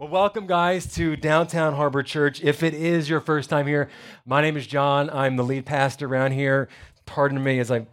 Well, 0.00 0.10
welcome, 0.10 0.46
guys, 0.46 0.94
to 0.94 1.16
Downtown 1.16 1.74
Harbor 1.74 2.04
Church. 2.04 2.40
If 2.40 2.62
it 2.62 2.72
is 2.72 3.10
your 3.10 3.20
first 3.20 3.50
time 3.50 3.66
here, 3.66 3.88
my 4.24 4.40
name 4.40 4.56
is 4.56 4.64
John. 4.64 5.10
I'm 5.10 5.34
the 5.34 5.42
lead 5.42 5.66
pastor 5.66 6.06
around 6.06 6.30
here. 6.30 6.68
Pardon 7.04 7.42
me 7.42 7.58
as 7.58 7.72
I 7.72 7.84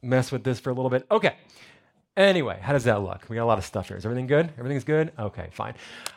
mess 0.00 0.32
with 0.32 0.42
this 0.42 0.58
for 0.58 0.70
a 0.70 0.72
little 0.72 0.88
bit. 0.88 1.04
Okay. 1.10 1.34
Anyway, 2.16 2.58
how 2.62 2.72
does 2.72 2.84
that 2.84 3.02
look? 3.02 3.26
We 3.28 3.36
got 3.36 3.42
a 3.42 3.44
lot 3.44 3.58
of 3.58 3.66
stuff 3.66 3.88
here. 3.88 3.98
Is 3.98 4.06
everything 4.06 4.26
good? 4.26 4.50
Everything's 4.56 4.84
good? 4.84 5.12
Okay, 5.18 5.48
fine. 5.52 5.74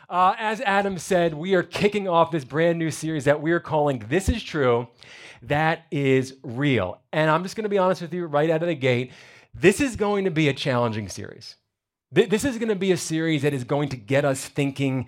Uh, 0.08 0.34
as 0.38 0.62
Adam 0.62 0.96
said, 0.96 1.34
we 1.34 1.54
are 1.54 1.62
kicking 1.62 2.08
off 2.08 2.30
this 2.30 2.46
brand 2.46 2.78
new 2.78 2.90
series 2.90 3.26
that 3.26 3.42
we 3.42 3.52
are 3.52 3.60
calling 3.60 4.02
This 4.08 4.30
is 4.30 4.42
True, 4.42 4.88
That 5.42 5.84
is 5.90 6.36
Real. 6.42 7.02
And 7.12 7.30
I'm 7.30 7.42
just 7.42 7.54
going 7.54 7.64
to 7.64 7.68
be 7.68 7.76
honest 7.76 8.00
with 8.00 8.14
you 8.14 8.24
right 8.24 8.48
out 8.48 8.62
of 8.62 8.68
the 8.68 8.74
gate. 8.74 9.12
This 9.52 9.82
is 9.82 9.94
going 9.94 10.24
to 10.24 10.30
be 10.30 10.48
a 10.48 10.54
challenging 10.54 11.10
series. 11.10 11.56
This 12.10 12.46
is 12.46 12.56
going 12.56 12.70
to 12.70 12.76
be 12.76 12.92
a 12.92 12.96
series 12.96 13.42
that 13.42 13.52
is 13.52 13.64
going 13.64 13.90
to 13.90 13.98
get 13.98 14.24
us 14.24 14.46
thinking 14.46 15.06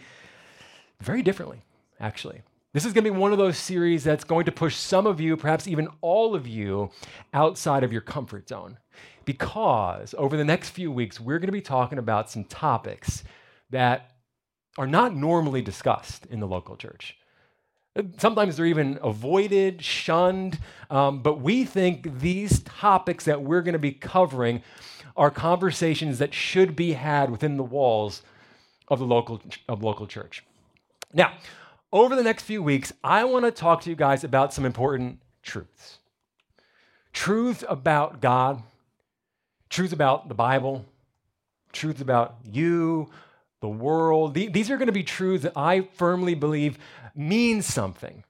very 1.01 1.23
differently, 1.23 1.63
actually. 2.01 2.43
This 2.73 2.85
is 2.85 2.93
going 2.93 3.05
to 3.05 3.11
be 3.11 3.17
one 3.17 3.33
of 3.33 3.39
those 3.39 3.57
series 3.57 4.05
that's 4.05 4.25
going 4.25 4.45
to 4.45 4.53
push 4.53 4.77
some 4.77 5.07
of 5.07 5.21
you, 5.21 5.37
perhaps 5.37 5.67
even 5.67 5.89
all 6.03 6.35
of 6.35 6.47
you, 6.47 6.91
outside 7.33 7.85
of 7.85 7.93
your 7.93 8.03
comfort 8.03 8.49
zone. 8.49 8.77
Because 9.25 10.15
over 10.19 10.37
the 10.37 10.45
next 10.45 10.71
few 10.71 10.93
weeks, 10.93 11.19
we're 11.19 11.39
going 11.39 11.47
to 11.47 11.53
be 11.53 11.63
talking 11.63 11.99
about 11.99 12.31
some 12.31 12.45
topics 12.45 13.25
that 13.71 14.17
are 14.79 14.87
not 14.87 15.15
normally 15.15 15.63
discussed 15.63 16.27
in 16.27 16.39
the 16.39 16.47
local 16.47 16.77
church. 16.77 17.17
Sometimes 18.19 18.57
they're 18.57 18.67
even 18.67 18.99
avoided, 19.03 19.83
shunned, 19.83 20.59
um, 20.91 21.23
but 21.23 21.41
we 21.41 21.65
think 21.65 22.19
these 22.21 22.61
topics 22.61 23.25
that 23.25 23.41
we're 23.41 23.63
going 23.63 23.73
to 23.73 23.79
be 23.79 23.93
covering 23.93 24.63
are 25.17 25.31
conversations 25.31 26.19
that 26.19 26.35
should 26.35 26.77
be 26.77 26.93
had 26.93 27.31
within 27.31 27.57
the 27.57 27.63
walls 27.63 28.23
of 28.89 28.99
the 28.99 29.07
local, 29.07 29.41
of 29.67 29.83
local 29.83 30.07
church. 30.07 30.45
Now, 31.13 31.33
over 31.93 32.17
the 32.17 32.23
next 32.23 32.43
few 32.43 32.63
weeks, 32.63 32.93
I 33.03 33.25
want 33.25 33.45
to 33.45 33.51
talk 33.51 33.83
to 33.83 33.91
you 33.91 33.97
guys 33.97 34.25
about 34.25 34.53
some 34.53 34.65
important 34.65 35.21
truths. 35.43 35.99
Truths 37.13 37.65
about 37.69 38.21
God, 38.21 38.63
truths 39.71 39.93
about 39.93 40.29
the 40.29 40.35
Bible, 40.35 40.85
truths 41.73 42.01
about 42.01 42.37
you, 42.45 43.11
the 43.61 43.69
world. 43.69 44.35
These 44.35 44.71
are 44.71 44.77
going 44.77 44.87
to 44.87 44.93
be 44.93 45.03
truths 45.03 45.45
that 45.45 45.57
I 45.57 45.89
firmly 45.95 46.35
believe 46.35 46.79
mean 47.15 47.63
something 47.63 48.25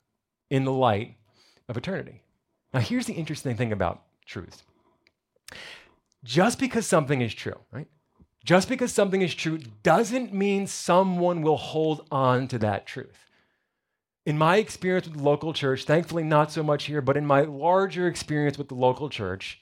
in 0.50 0.64
the 0.64 0.72
light 0.72 1.16
of 1.68 1.76
eternity. 1.76 2.22
Now, 2.72 2.80
here's 2.80 3.06
the 3.06 3.14
interesting 3.14 3.56
thing 3.56 3.72
about 3.72 4.02
truths. 4.24 4.62
Just 6.22 6.58
because 6.58 6.86
something 6.86 7.20
is 7.20 7.34
true, 7.34 7.58
right? 7.72 7.88
Just 8.46 8.68
because 8.68 8.92
something 8.92 9.22
is 9.22 9.34
true 9.34 9.58
doesn't 9.82 10.32
mean 10.32 10.68
someone 10.68 11.42
will 11.42 11.56
hold 11.56 12.06
on 12.12 12.46
to 12.46 12.58
that 12.60 12.86
truth. 12.86 13.28
In 14.24 14.38
my 14.38 14.58
experience 14.58 15.08
with 15.08 15.16
the 15.16 15.22
local 15.22 15.52
church, 15.52 15.84
thankfully 15.84 16.22
not 16.22 16.52
so 16.52 16.62
much 16.62 16.84
here, 16.84 17.00
but 17.00 17.16
in 17.16 17.26
my 17.26 17.40
larger 17.40 18.06
experience 18.06 18.56
with 18.56 18.68
the 18.68 18.76
local 18.76 19.08
church, 19.08 19.60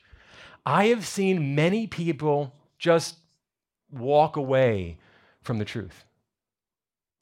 I 0.67 0.89
have 0.89 1.07
seen 1.07 1.55
many 1.55 1.87
people 1.87 2.55
just 2.79 3.17
walk 3.91 4.37
away 4.37 4.99
from 5.41 5.59
the 5.59 5.65
truth. 5.65 6.05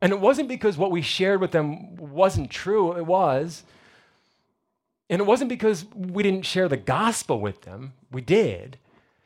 And 0.01 0.13
it 0.13 0.19
wasn't 0.19 0.49
because 0.49 0.77
what 0.77 0.91
we 0.91 1.01
shared 1.01 1.41
with 1.41 1.53
them 1.53 1.95
wasn't 1.95 2.51
true, 2.51 2.97
it 2.97 3.07
was. 3.07 3.63
And 5.09 5.21
it 5.21 5.27
wasn't 5.27 5.49
because 5.49 5.85
we 5.95 6.25
didn't 6.25 6.45
share 6.45 6.69
the 6.69 6.77
gospel 6.77 7.41
with 7.41 7.63
them, 7.63 7.93
we 8.11 8.21
did. 8.21 8.79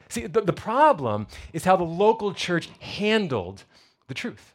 See, 0.09 0.27
the, 0.27 0.41
the 0.41 0.53
problem 0.53 1.27
is 1.53 1.65
how 1.65 1.77
the 1.77 1.85
local 1.85 2.33
church 2.33 2.69
handled 2.81 3.65
the 4.09 4.15
truth. 4.15 4.53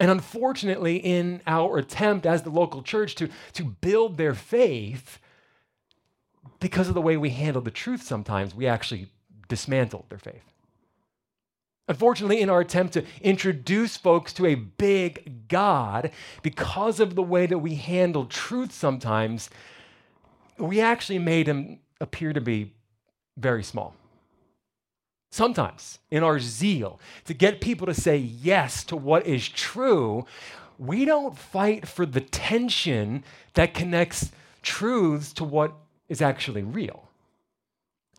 And 0.00 0.10
unfortunately, 0.10 0.96
in 0.96 1.40
our 1.46 1.78
attempt 1.78 2.26
as 2.26 2.42
the 2.42 2.50
local 2.50 2.82
church 2.82 3.14
to, 3.16 3.28
to 3.52 3.64
build 3.64 4.16
their 4.16 4.34
faith, 4.34 5.18
because 6.60 6.88
of 6.88 6.94
the 6.94 7.00
way 7.00 7.16
we 7.16 7.30
handle 7.30 7.62
the 7.62 7.70
truth 7.70 8.02
sometimes, 8.02 8.54
we 8.54 8.66
actually 8.66 9.08
dismantled 9.48 10.04
their 10.08 10.18
faith. 10.18 10.42
Unfortunately, 11.86 12.40
in 12.40 12.48
our 12.48 12.60
attempt 12.60 12.94
to 12.94 13.04
introduce 13.20 13.96
folks 13.96 14.32
to 14.32 14.46
a 14.46 14.54
big 14.54 15.48
God, 15.48 16.10
because 16.42 16.98
of 16.98 17.14
the 17.14 17.22
way 17.22 17.46
that 17.46 17.58
we 17.58 17.74
handle 17.74 18.24
truth 18.24 18.72
sometimes, 18.72 19.50
we 20.58 20.80
actually 20.80 21.18
made 21.18 21.46
him 21.46 21.80
appear 22.00 22.32
to 22.32 22.40
be 22.40 22.72
very 23.36 23.62
small. 23.62 23.94
Sometimes, 25.34 25.98
in 26.12 26.22
our 26.22 26.38
zeal 26.38 27.00
to 27.24 27.34
get 27.34 27.60
people 27.60 27.88
to 27.88 27.92
say 27.92 28.16
yes 28.16 28.84
to 28.84 28.94
what 28.94 29.26
is 29.26 29.48
true, 29.48 30.26
we 30.78 31.04
don't 31.04 31.36
fight 31.36 31.88
for 31.88 32.06
the 32.06 32.20
tension 32.20 33.24
that 33.54 33.74
connects 33.74 34.30
truths 34.62 35.32
to 35.32 35.42
what 35.42 35.72
is 36.08 36.22
actually 36.22 36.62
real. 36.62 37.08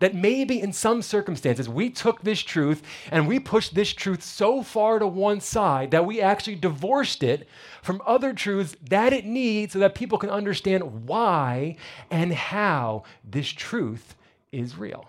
That 0.02 0.14
maybe 0.14 0.60
in 0.60 0.74
some 0.74 1.02
circumstances 1.02 1.70
we 1.70 1.90
took 1.90 2.22
this 2.22 2.42
truth 2.42 2.84
and 3.10 3.30
we 3.30 3.40
pushed 3.40 3.76
this 3.76 3.94
truth 3.94 4.22
so 4.22 4.62
far 4.62 5.00
to 5.00 5.08
one 5.08 5.40
side 5.40 5.92
that 5.92 6.06
we 6.06 6.20
actually 6.20 6.56
divorced 6.56 7.24
it 7.24 7.48
from 7.82 8.02
other 8.06 8.34
truths 8.34 8.76
that 8.90 9.14
it 9.14 9.24
needs 9.24 9.72
so 9.72 9.80
that 9.80 9.96
people 9.96 10.18
can 10.18 10.30
understand 10.30 11.08
why 11.08 11.78
and 12.12 12.34
how 12.34 13.04
this 13.24 13.48
truth 13.48 14.16
is 14.52 14.78
real. 14.78 15.08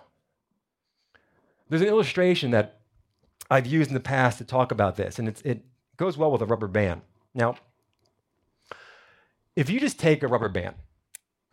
There's 1.69 1.81
an 1.81 1.87
illustration 1.87 2.51
that 2.51 2.79
I've 3.49 3.67
used 3.67 3.89
in 3.89 3.93
the 3.93 3.99
past 3.99 4.37
to 4.39 4.43
talk 4.43 4.71
about 4.71 4.95
this, 4.95 5.19
and 5.19 5.27
it 5.27 5.63
goes 5.97 6.17
well 6.17 6.31
with 6.31 6.41
a 6.41 6.45
rubber 6.45 6.67
band. 6.67 7.01
Now, 7.33 7.55
if 9.55 9.69
you 9.69 9.79
just 9.79 9.99
take 9.99 10.23
a 10.23 10.27
rubber 10.27 10.49
band, 10.49 10.75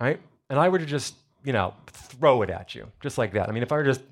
right, 0.01 0.21
and 0.51 0.59
I 0.59 0.69
were 0.69 0.79
to 0.79 0.87
just, 0.87 1.15
you 1.45 1.53
know, 1.53 1.75
throw 1.87 2.43
it 2.43 2.51
at 2.51 2.75
you, 2.75 2.91
just 3.01 3.19
like 3.19 3.33
that. 3.33 3.49
I 3.49 3.53
mean, 3.53 3.63
if 3.63 3.73
I 3.73 3.77
were 3.77 3.85
just, 3.85 4.03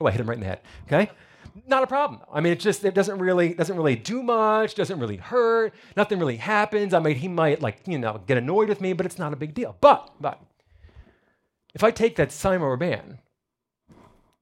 oh, 0.00 0.06
I 0.06 0.10
hit 0.10 0.20
him 0.20 0.28
right 0.28 0.34
in 0.34 0.40
the 0.40 0.46
head, 0.46 0.60
okay? 0.86 1.10
Not 1.66 1.82
a 1.82 1.86
problem. 1.86 2.20
I 2.32 2.40
mean, 2.40 2.52
it 2.52 2.60
just 2.60 2.84
it 2.84 2.94
doesn't 2.94 3.18
really 3.18 3.54
doesn't 3.54 3.76
really 3.76 3.96
do 3.96 4.22
much, 4.22 4.74
doesn't 4.74 4.98
really 4.98 5.18
hurt, 5.18 5.74
nothing 5.96 6.18
really 6.18 6.36
happens. 6.36 6.92
I 6.92 6.98
mean, 6.98 7.16
he 7.16 7.28
might 7.28 7.62
like 7.62 7.80
you 7.86 7.98
know 7.98 8.20
get 8.26 8.38
annoyed 8.38 8.68
with 8.68 8.80
me, 8.80 8.92
but 8.92 9.06
it's 9.06 9.18
not 9.18 9.32
a 9.32 9.36
big 9.36 9.54
deal. 9.54 9.76
But 9.80 10.10
but 10.20 10.40
if 11.74 11.84
I 11.84 11.90
take 11.90 12.16
that 12.16 12.32
same 12.32 12.62
rubber 12.62 12.76
band 12.76 13.18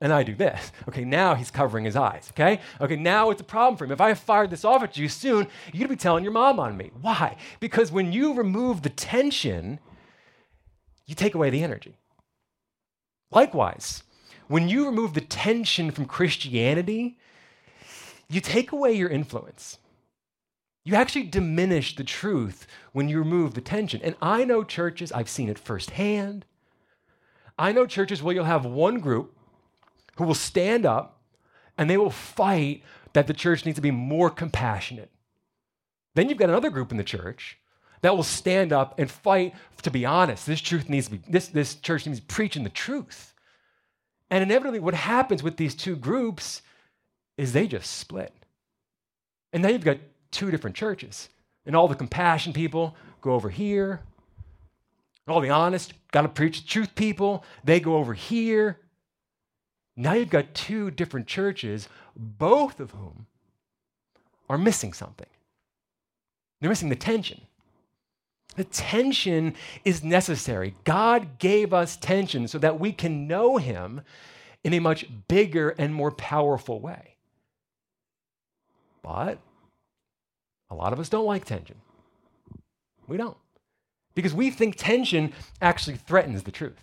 and 0.03 0.13
I 0.13 0.25
do 0.25 0.35
this. 0.35 0.73
Okay, 0.89 1.05
now 1.05 1.37
he's 1.37 1.53
covering 1.53 1.85
his 1.85 1.95
eyes. 1.95 2.31
Okay? 2.33 2.61
Okay, 2.81 2.97
now 2.97 3.31
it's 3.31 3.41
a 3.41 3.45
problem 3.45 3.79
for 3.79 3.85
him. 3.85 3.93
If 3.93 4.01
I 4.01 4.13
fired 4.15 4.51
this 4.51 4.65
off 4.65 4.83
at 4.83 4.99
you 4.99 5.09
soon, 5.09 5.47
you'd 5.73 5.89
be 5.89 5.97
telling 5.97 6.25
your 6.25 6.33
mom 6.33 6.59
on 6.59 6.77
me. 6.77 6.91
Why? 7.01 7.37
Because 7.61 7.93
when 7.93 8.13
you 8.13 8.35
remove 8.35 8.83
the 8.83 8.91
tension, 8.91 9.79
you 11.07 11.15
take 11.15 11.37
away 11.37 11.51
the 11.51 11.63
energy. 11.63 11.95
Likewise, 13.31 14.03
when 14.49 14.69
you 14.69 14.87
remove 14.87 15.15
the 15.15 15.21
tension 15.21 15.93
from 15.93 16.07
Christianity, 16.07 17.17
you 18.29 18.41
take 18.41 18.73
away 18.73 18.93
your 18.95 19.09
influence. 19.09 19.79
You 20.85 20.97
actually 20.97 21.27
diminish 21.27 21.95
the 21.95 22.03
truth 22.03 22.67
when 22.91 23.09
you 23.09 23.21
remove 23.21 23.55
the 23.55 23.61
tension. 23.61 24.01
And 24.03 24.17
I 24.21 24.45
know 24.45 24.65
churches, 24.65 25.13
I've 25.13 25.29
seen 25.29 25.49
it 25.49 25.61
firsthand. 25.61 26.45
I 27.57 27.71
know 27.71 27.87
churches 27.87 28.21
where 28.21 28.35
you'll 28.35 28.45
have 28.47 28.65
one 28.65 28.99
group 28.99 29.37
who 30.17 30.25
will 30.25 30.35
stand 30.35 30.87
up 30.87 31.21
and 31.79 31.89
they 31.89 31.97
will 31.97 32.11
fight 32.11 32.83
that 33.13 33.27
the 33.27 33.35
church 33.35 33.65
needs 33.65 33.77
to 33.77 33.83
be 33.83 33.91
more 33.91 34.31
compassionate. 34.31 35.11
Then 36.15 36.29
you've 36.29 36.39
got 36.39 36.51
another 36.51 36.71
group 36.71 36.91
in 36.91 36.99
the 36.99 37.05
church 37.05 37.59
that 38.03 38.17
will 38.17 38.23
stand 38.23 38.73
up 38.73 38.99
and 38.99 39.11
fight 39.11 39.55
to 39.83 39.91
be 39.91 40.07
honest. 40.07 40.47
This 40.47 40.61
truth 40.61 40.89
needs 40.89 41.07
to 41.09 41.13
be, 41.13 41.21
this, 41.29 41.49
this 41.49 41.75
church 41.75 42.07
needs 42.07 42.21
to 42.21 42.27
be 42.27 42.33
preaching 42.33 42.65
the 42.65 42.71
truth. 42.71 43.35
And 44.31 44.43
inevitably, 44.43 44.81
what 44.81 44.95
happens 44.95 45.43
with 45.43 45.57
these 45.57 45.75
two 45.75 45.97
groups 45.97 46.63
is 47.37 47.53
they 47.53 47.67
just 47.67 47.99
split. 47.99 48.33
And 49.53 49.63
now 49.63 49.69
you've 49.69 49.85
got 49.85 49.99
two 50.31 50.51
different 50.51 50.77
churches. 50.77 51.29
And 51.67 51.77
all 51.77 51.89
the 51.89 51.95
compassion 51.95 52.53
people 52.53 52.97
go 53.21 53.33
over 53.33 53.51
here. 53.51 54.01
And 55.27 55.35
all 55.35 55.41
the 55.41 55.51
honest, 55.51 55.93
got 56.13 56.23
to 56.23 56.29
preach 56.29 56.63
the 56.63 56.69
truth 56.69 56.95
people, 56.95 57.45
they 57.63 57.79
go 57.79 57.97
over 57.97 58.15
here. 58.15 58.79
Now 59.97 60.15
you've 60.15 60.31
got 60.31 60.55
two 60.55 60.91
different 60.91 61.27
churches, 61.27 61.89
both 62.17 62.81
of 62.81 62.93
whom 62.93 63.27
are 64.49 64.59
missing 64.59 64.93
something. 64.93 65.27
They're 66.61 66.71
missing 66.71 66.89
the 66.89 66.97
tension. 66.97 67.43
The 68.57 68.65
tension 68.65 69.55
is 69.85 70.05
necessary. 70.05 70.75
God 70.85 71.39
gave 71.39 71.73
us 71.73 71.97
tension 71.97 72.49
so 72.49 72.59
that 72.59 72.79
we 72.79 72.93
can 72.93 73.27
know 73.27 73.57
Him 73.57 74.03
in 74.63 74.75
a 74.75 74.79
much 74.79 75.07
bigger 75.29 75.71
and 75.71 75.95
more 75.95 76.11
powerful 76.11 76.81
way. 76.81 77.17
But 79.03 79.39
a 80.71 80.75
lot 80.75 80.93
of 80.93 81.01
us 81.01 81.09
don't 81.09 81.27
like 81.27 81.45
tension. 81.45 81.77
We 83.09 83.17
don't. 83.17 83.37
Because 84.15 84.35
we 84.35 84.51
think 84.51 84.77
tension 84.77 85.33
actually 85.61 85.97
threatens 85.97 86.43
the 86.43 86.53
truth. 86.53 86.81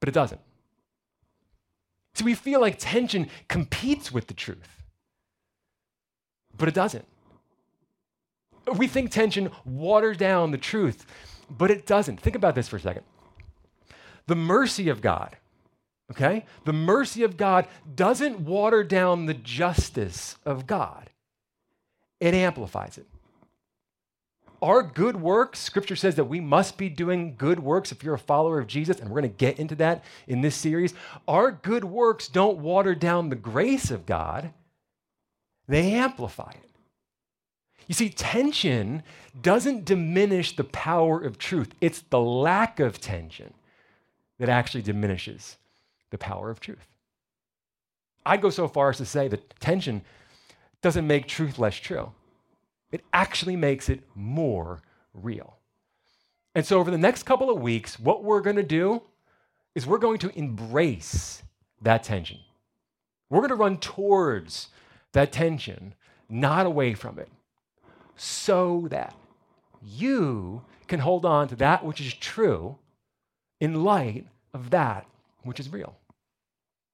But 0.00 0.08
it 0.08 0.12
doesn't. 0.12 0.40
So 2.14 2.24
we 2.24 2.34
feel 2.34 2.60
like 2.60 2.78
tension 2.78 3.28
competes 3.48 4.12
with 4.12 4.26
the 4.28 4.34
truth. 4.34 4.82
but 6.56 6.68
it 6.68 6.74
doesn't. 6.74 7.04
We 8.76 8.86
think 8.86 9.10
tension 9.10 9.50
waters 9.64 10.16
down 10.16 10.50
the 10.52 10.58
truth, 10.58 11.04
but 11.50 11.70
it 11.70 11.84
doesn't. 11.86 12.20
Think 12.20 12.36
about 12.36 12.54
this 12.54 12.68
for 12.68 12.76
a 12.76 12.80
second. 12.80 13.02
The 14.26 14.36
mercy 14.36 14.88
of 14.88 15.02
God, 15.02 15.36
okay? 16.12 16.46
The 16.64 16.72
mercy 16.72 17.24
of 17.24 17.36
God 17.36 17.66
doesn't 17.94 18.40
water 18.40 18.82
down 18.84 19.26
the 19.26 19.34
justice 19.34 20.36
of 20.46 20.66
God, 20.66 21.10
it 22.20 22.32
amplifies 22.34 22.96
it. 22.96 23.06
Our 24.64 24.82
good 24.82 25.16
works, 25.16 25.58
scripture 25.58 25.94
says 25.94 26.14
that 26.14 26.24
we 26.24 26.40
must 26.40 26.78
be 26.78 26.88
doing 26.88 27.34
good 27.36 27.60
works 27.60 27.92
if 27.92 28.02
you're 28.02 28.14
a 28.14 28.18
follower 28.18 28.58
of 28.58 28.66
Jesus, 28.66 28.98
and 28.98 29.10
we're 29.10 29.20
going 29.20 29.30
to 29.30 29.36
get 29.36 29.58
into 29.58 29.74
that 29.74 30.02
in 30.26 30.40
this 30.40 30.56
series. 30.56 30.94
Our 31.28 31.50
good 31.52 31.84
works 31.84 32.28
don't 32.28 32.60
water 32.60 32.94
down 32.94 33.28
the 33.28 33.36
grace 33.36 33.90
of 33.90 34.06
God, 34.06 34.54
they 35.68 35.92
amplify 35.92 36.52
it. 36.52 36.70
You 37.88 37.94
see, 37.94 38.08
tension 38.08 39.02
doesn't 39.38 39.84
diminish 39.84 40.56
the 40.56 40.64
power 40.64 41.20
of 41.20 41.36
truth, 41.36 41.74
it's 41.82 42.00
the 42.00 42.20
lack 42.20 42.80
of 42.80 42.98
tension 43.02 43.52
that 44.38 44.48
actually 44.48 44.80
diminishes 44.80 45.58
the 46.08 46.16
power 46.16 46.48
of 46.48 46.58
truth. 46.58 46.88
I'd 48.24 48.40
go 48.40 48.48
so 48.48 48.66
far 48.66 48.88
as 48.88 48.96
to 48.96 49.04
say 49.04 49.28
that 49.28 49.60
tension 49.60 50.00
doesn't 50.80 51.06
make 51.06 51.28
truth 51.28 51.58
less 51.58 51.76
true, 51.76 52.12
it 52.94 53.04
actually 53.12 53.56
makes 53.56 53.88
it 53.88 54.04
more 54.14 54.80
real. 55.12 55.56
And 56.54 56.64
so, 56.64 56.78
over 56.78 56.92
the 56.92 56.96
next 56.96 57.24
couple 57.24 57.50
of 57.50 57.60
weeks, 57.60 57.98
what 57.98 58.22
we're 58.22 58.40
going 58.40 58.54
to 58.54 58.62
do 58.62 59.02
is 59.74 59.84
we're 59.84 59.98
going 59.98 60.18
to 60.18 60.38
embrace 60.38 61.42
that 61.82 62.04
tension. 62.04 62.38
We're 63.28 63.40
going 63.40 63.48
to 63.48 63.56
run 63.56 63.78
towards 63.78 64.68
that 65.10 65.32
tension, 65.32 65.94
not 66.28 66.66
away 66.66 66.94
from 66.94 67.18
it 67.18 67.28
so 68.14 68.86
that 68.92 69.16
you 69.82 70.62
can 70.86 71.00
hold 71.00 71.24
on 71.24 71.48
to 71.48 71.56
that 71.56 71.84
which 71.84 72.00
is 72.00 72.14
true 72.14 72.78
in 73.60 73.82
light 73.82 74.28
of 74.52 74.70
that 74.70 75.04
which 75.42 75.58
is 75.58 75.68
real. 75.68 75.96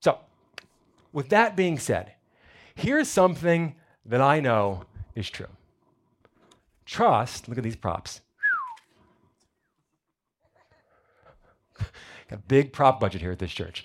So, 0.01 0.19
with 1.13 1.29
that 1.29 1.57
being 1.57 1.79
said, 1.79 2.13
here's 2.75 3.09
something 3.09 3.75
that 4.07 4.23
I 4.23 4.41
know 4.41 4.85
is 5.15 5.29
true. 5.29 5.47
Trust, 6.91 7.49
look 7.49 7.57
at 7.57 7.63
these 7.63 7.77
props. 7.77 8.21
Got 11.79 12.41
a 12.41 12.43
big 12.49 12.73
prop 12.73 12.99
budget 12.99 13.21
here 13.21 13.31
at 13.31 13.39
this 13.39 13.53
church. 13.53 13.85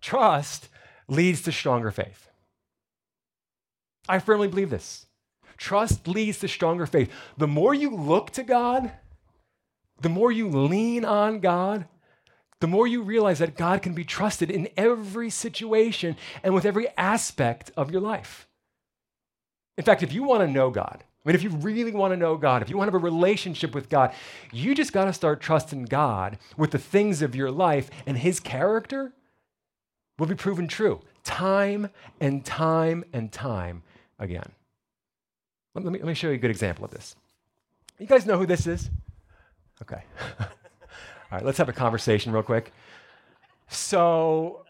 Trust 0.00 0.68
leads 1.06 1.42
to 1.42 1.52
stronger 1.52 1.92
faith. 1.92 2.28
I 4.08 4.18
firmly 4.18 4.48
believe 4.48 4.70
this. 4.70 5.06
Trust 5.56 6.08
leads 6.08 6.40
to 6.40 6.48
stronger 6.48 6.84
faith. 6.84 7.12
The 7.38 7.46
more 7.46 7.74
you 7.74 7.94
look 7.94 8.30
to 8.32 8.42
God, 8.42 8.90
the 10.00 10.08
more 10.08 10.32
you 10.32 10.48
lean 10.48 11.04
on 11.04 11.38
God, 11.38 11.86
the 12.58 12.66
more 12.66 12.88
you 12.88 13.02
realize 13.02 13.38
that 13.38 13.56
God 13.56 13.82
can 13.82 13.94
be 13.94 14.04
trusted 14.04 14.50
in 14.50 14.68
every 14.76 15.30
situation 15.30 16.16
and 16.42 16.54
with 16.54 16.64
every 16.64 16.88
aspect 16.98 17.70
of 17.76 17.92
your 17.92 18.00
life. 18.00 18.48
In 19.76 19.84
fact, 19.84 20.02
if 20.02 20.12
you 20.12 20.22
want 20.22 20.42
to 20.42 20.46
know 20.46 20.70
God, 20.70 21.02
I 21.24 21.28
mean, 21.28 21.34
if 21.34 21.42
you 21.42 21.50
really 21.50 21.92
want 21.92 22.12
to 22.12 22.16
know 22.16 22.36
God, 22.36 22.62
if 22.62 22.68
you 22.68 22.76
want 22.76 22.88
to 22.88 22.92
have 22.92 23.02
a 23.02 23.04
relationship 23.04 23.74
with 23.74 23.88
God, 23.88 24.12
you 24.52 24.74
just 24.74 24.92
got 24.92 25.06
to 25.06 25.12
start 25.12 25.40
trusting 25.40 25.86
God 25.86 26.38
with 26.56 26.70
the 26.70 26.78
things 26.78 27.22
of 27.22 27.34
your 27.34 27.50
life, 27.50 27.90
and 28.06 28.18
His 28.18 28.40
character 28.40 29.12
will 30.18 30.26
be 30.26 30.34
proven 30.34 30.68
true 30.68 31.00
time 31.24 31.88
and 32.20 32.44
time 32.44 33.04
and 33.12 33.32
time 33.32 33.82
again. 34.18 34.52
Let 35.74 35.84
me, 35.84 35.98
let 35.98 36.04
me 36.04 36.14
show 36.14 36.28
you 36.28 36.34
a 36.34 36.38
good 36.38 36.50
example 36.50 36.84
of 36.84 36.90
this. 36.90 37.16
You 37.98 38.06
guys 38.06 38.26
know 38.26 38.38
who 38.38 38.46
this 38.46 38.66
is? 38.66 38.90
Okay. 39.82 40.02
All 40.40 40.46
right, 41.32 41.44
let's 41.44 41.58
have 41.58 41.68
a 41.68 41.72
conversation 41.72 42.32
real 42.32 42.42
quick. 42.42 42.72
So, 43.68 44.64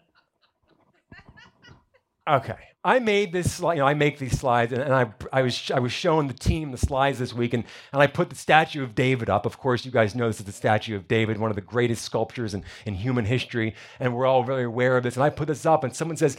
okay. 2.27 2.55
I 2.85 2.99
made 2.99 3.33
this 3.33 3.51
slide, 3.51 3.73
you 3.73 3.79
know, 3.79 3.87
I 3.87 3.95
make 3.95 4.19
these 4.19 4.39
slides, 4.39 4.71
and, 4.71 4.79
and, 4.79 4.93
I, 4.93 5.11
I, 5.33 5.41
was, 5.41 5.71
I 5.71 5.79
was 5.79 5.91
showing 5.91 6.27
the 6.27 6.35
team 6.35 6.69
the 6.69 6.77
slides 6.77 7.17
this 7.17 7.33
week, 7.33 7.55
and, 7.55 7.63
and 7.91 7.99
I 7.99 8.05
put 8.05 8.29
the 8.29 8.35
statue 8.35 8.83
of 8.83 8.93
David 8.93 9.27
up. 9.27 9.47
Of 9.47 9.57
course, 9.57 9.85
you 9.85 9.91
guys 9.91 10.13
know 10.13 10.27
this 10.27 10.39
is 10.39 10.45
the 10.45 10.51
statue 10.51 10.95
of 10.95 11.07
David, 11.07 11.39
one 11.39 11.49
of 11.49 11.55
the 11.55 11.61
greatest 11.61 12.05
sculptures 12.05 12.53
in, 12.53 12.63
in 12.85 12.93
human 12.93 13.25
history, 13.25 13.73
and 13.99 14.15
we're 14.15 14.27
all 14.27 14.43
very 14.43 14.65
aware 14.65 14.97
of 14.97 15.03
this. 15.03 15.15
And 15.15 15.23
I 15.23 15.31
put 15.31 15.47
this 15.47 15.65
up, 15.65 15.83
and 15.83 15.95
someone 15.95 16.15
says, 16.15 16.37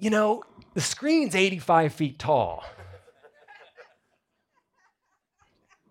You 0.00 0.10
know, 0.10 0.42
the 0.74 0.80
screen's 0.80 1.36
85 1.36 1.92
feet 1.92 2.18
tall. 2.18 2.64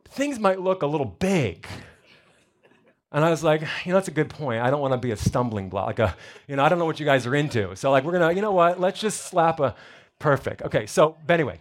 things 0.10 0.38
might 0.38 0.60
look 0.60 0.84
a 0.84 0.88
little 0.88 1.08
big. 1.08 1.66
And 3.14 3.24
I 3.24 3.30
was 3.30 3.44
like, 3.44 3.62
you 3.62 3.92
know, 3.92 3.94
that's 3.94 4.08
a 4.08 4.12
good 4.12 4.30
point. 4.30 4.62
I 4.62 4.72
don't 4.72 4.82
want 4.82 4.94
to 4.94 4.98
be 4.98 5.12
a 5.12 5.18
stumbling 5.18 5.70
block. 5.70 5.86
Like 5.86 6.00
a, 6.00 6.16
you 6.48 6.56
know, 6.56 6.64
I 6.64 6.70
don't 6.70 6.80
know 6.80 6.86
what 6.86 7.00
you 7.00 7.06
guys 7.06 7.28
are 7.28 7.36
into. 7.36 7.76
So 7.76 7.92
like, 7.92 8.04
we're 8.04 8.14
gonna, 8.14 8.34
you 8.34 8.42
know 8.42 8.52
what? 8.52 8.80
Let's 8.80 9.00
just 9.00 9.26
slap 9.26 9.60
a 9.60 9.76
perfect. 10.20 10.64
Okay. 10.64 10.88
So, 10.88 11.16
but 11.26 11.36
anyway, 11.36 11.60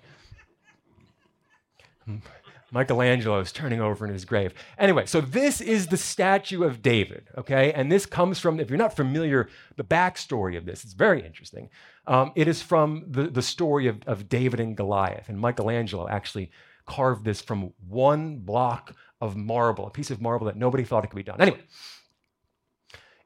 Michelangelo 2.73 3.39
is 3.39 3.53
turning 3.53 3.81
over 3.83 4.07
in 4.07 4.13
his 4.13 4.25
grave. 4.25 4.55
Anyway, 4.79 5.05
so 5.05 5.21
this 5.21 5.61
is 5.61 5.89
the 5.89 5.99
statue 5.99 6.65
of 6.65 6.81
David. 6.81 7.29
Okay, 7.37 7.73
and 7.73 7.93
this 7.93 8.07
comes 8.07 8.39
from. 8.39 8.59
If 8.59 8.71
you're 8.71 8.79
not 8.79 8.97
familiar, 8.97 9.49
the 9.77 9.85
backstory 9.85 10.57
of 10.57 10.65
this, 10.65 10.83
it's 10.83 10.95
very 10.95 11.25
interesting. 11.25 11.69
Um, 12.07 12.33
it 12.35 12.49
is 12.49 12.63
from 12.63 13.05
the 13.07 13.25
the 13.25 13.43
story 13.43 13.89
of, 13.89 14.03
of 14.07 14.29
David 14.29 14.59
and 14.59 14.75
Goliath, 14.75 15.29
and 15.29 15.39
Michelangelo 15.39 16.09
actually 16.09 16.51
carved 16.87 17.25
this 17.25 17.43
from 17.43 17.73
one 17.89 18.39
block 18.39 18.97
of 19.23 19.37
marble, 19.37 19.87
a 19.87 19.91
piece 19.91 20.11
of 20.11 20.21
marble 20.21 20.47
that 20.47 20.57
nobody 20.57 20.83
thought 20.83 21.05
it 21.05 21.07
could 21.07 21.17
be 21.17 21.23
done. 21.23 21.41
Anyway, 21.41 21.61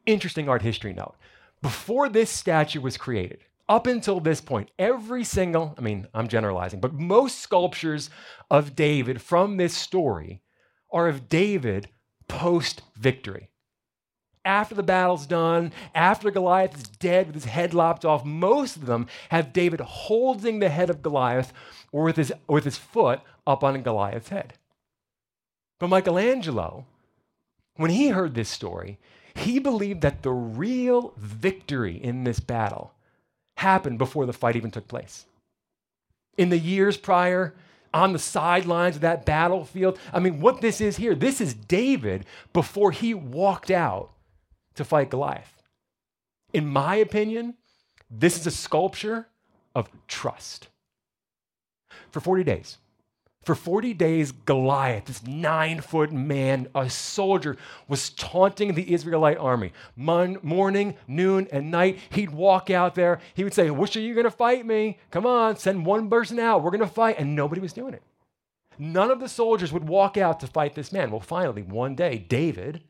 interesting 0.04 0.46
art 0.46 0.60
history 0.60 0.93
note. 0.93 1.14
Before 1.62 2.10
this 2.10 2.31
statue 2.31 2.82
was 2.82 2.98
created, 2.98 3.38
up 3.66 3.87
until 3.87 4.20
this 4.20 4.43
point, 4.43 4.70
every 4.78 5.25
single, 5.25 5.75
I 5.76 5.81
mean, 5.81 6.06
I'm 6.12 6.28
generalizing, 6.28 6.81
but 6.81 6.93
most 6.93 7.38
sculptures 7.38 8.10
of 8.50 8.76
David 8.76 9.22
from 9.22 9.56
this 9.56 9.75
story 9.75 10.43
are 10.93 11.08
of 11.08 11.31
David 11.31 11.88
post 12.28 12.82
victory. 12.94 13.49
After 14.44 14.75
the 14.75 14.82
battle's 14.82 15.26
done, 15.26 15.72
after 15.94 16.31
Goliath 16.31 16.76
is 16.76 16.82
dead 16.84 17.26
with 17.26 17.34
his 17.34 17.46
head 17.46 17.72
lopped 17.72 18.04
off, 18.04 18.22
most 18.25 18.76
of 18.76 18.84
them 18.84 19.06
have 19.31 19.54
David 19.54 19.81
holding 19.81 20.58
the 20.58 20.69
head 20.69 20.90
of 20.90 21.02
Goliath 21.02 21.54
or 21.90 22.04
with 22.04 22.16
his, 22.16 22.32
with 22.46 22.64
his 22.64 22.76
foot 22.76 23.20
up 23.47 23.64
on 23.64 23.82
Goliath's 23.82 24.28
head. 24.28 24.52
But 25.78 25.88
Michelangelo, 25.88 26.87
when 27.76 27.90
he 27.90 28.09
heard 28.09 28.35
this 28.35 28.49
story, 28.49 28.99
he 29.35 29.59
believed 29.59 30.00
that 30.00 30.23
the 30.23 30.33
real 30.33 31.12
victory 31.18 32.02
in 32.02 32.25
this 32.25 32.40
battle 32.40 32.95
happened 33.59 33.99
before 33.99 34.26
the 34.26 34.33
fight 34.33 34.56
even 34.56 34.71
took 34.71 34.88
place. 34.88 35.26
In 36.38 36.49
the 36.49 36.59
years 36.59 36.97
prior, 36.97 37.54
on 37.92 38.12
the 38.12 38.18
sidelines 38.18 38.97
of 38.97 39.02
that 39.02 39.25
battlefield, 39.25 39.99
I 40.12 40.21
mean, 40.21 40.40
what 40.40 40.61
this 40.61 40.80
is 40.80 40.97
here, 40.97 41.14
this 41.14 41.40
is 41.40 41.54
David 41.54 42.25
before 42.52 42.90
he 42.90 43.14
walked 43.14 43.71
out 43.71 44.11
to 44.75 44.85
fight 44.85 45.11
Goliath. 45.11 45.62
In 46.52 46.66
my 46.66 46.97
opinion, 46.97 47.54
this 48.11 48.38
is 48.38 48.47
a 48.47 48.50
sculpture 48.50 49.28
of 49.75 49.88
trust. 50.06 50.68
For 52.11 52.21
40 52.21 52.45
days, 52.45 52.78
for 53.47 53.55
40 53.55 53.95
days, 53.95 54.33
Goliath, 54.33 55.05
this 55.05 55.25
nine 55.25 55.81
foot 55.81 56.11
man, 56.11 56.67
a 56.75 56.91
soldier, 56.91 57.57
was 57.87 58.11
taunting 58.11 58.75
the 58.75 58.93
Israelite 58.93 59.38
army. 59.38 59.73
Mon- 59.95 60.38
morning, 60.43 60.97
noon, 61.07 61.47
and 61.53 61.71
night, 61.71 62.00
he'd 62.11 62.31
walk 62.31 62.71
out 62.71 62.97
there. 62.97 63.21
He 63.35 63.45
would 63.45 63.55
say, 63.55 63.71
Which 63.71 63.97
are 63.97 64.00
you 64.00 64.15
going 64.15 64.25
to 64.25 64.33
fight 64.33 64.67
me? 64.67 64.99
Come 65.12 65.26
on, 65.26 65.57
send 65.57 65.87
one 65.87 66.11
person 66.11 66.41
out. 66.41 66.65
We're 66.65 66.73
going 66.73 66.81
to 66.81 66.88
fight. 66.88 67.21
And 67.21 67.37
nobody 67.37 67.61
was 67.61 67.73
doing 67.73 67.95
it. 67.95 68.03
None 68.81 69.12
of 69.12 69.21
the 69.21 69.29
soldiers 69.29 69.73
would 69.73 69.88
walk 69.88 70.17
out 70.17 70.41
to 70.41 70.49
fight 70.49 70.75
this 70.75 70.93
man. 70.93 71.12
Well, 71.12 71.21
finally, 71.21 71.62
one 71.62 71.95
day, 71.95 72.19
David, 72.19 72.83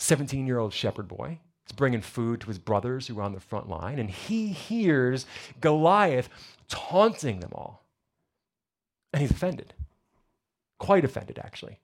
17 0.00 0.44
year 0.44 0.58
old 0.58 0.72
shepherd 0.72 1.06
boy, 1.06 1.38
is 1.68 1.72
bringing 1.72 2.00
food 2.00 2.40
to 2.40 2.48
his 2.48 2.58
brothers 2.58 3.06
who 3.06 3.20
are 3.20 3.22
on 3.22 3.34
the 3.34 3.38
front 3.38 3.68
line, 3.68 4.00
and 4.00 4.10
he 4.10 4.48
hears 4.48 5.24
Goliath 5.60 6.28
taunting 6.68 7.38
them 7.38 7.52
all. 7.54 7.80
And 9.12 9.20
he's 9.20 9.30
offended, 9.30 9.74
quite 10.78 11.04
offended, 11.04 11.38
actually. 11.38 11.80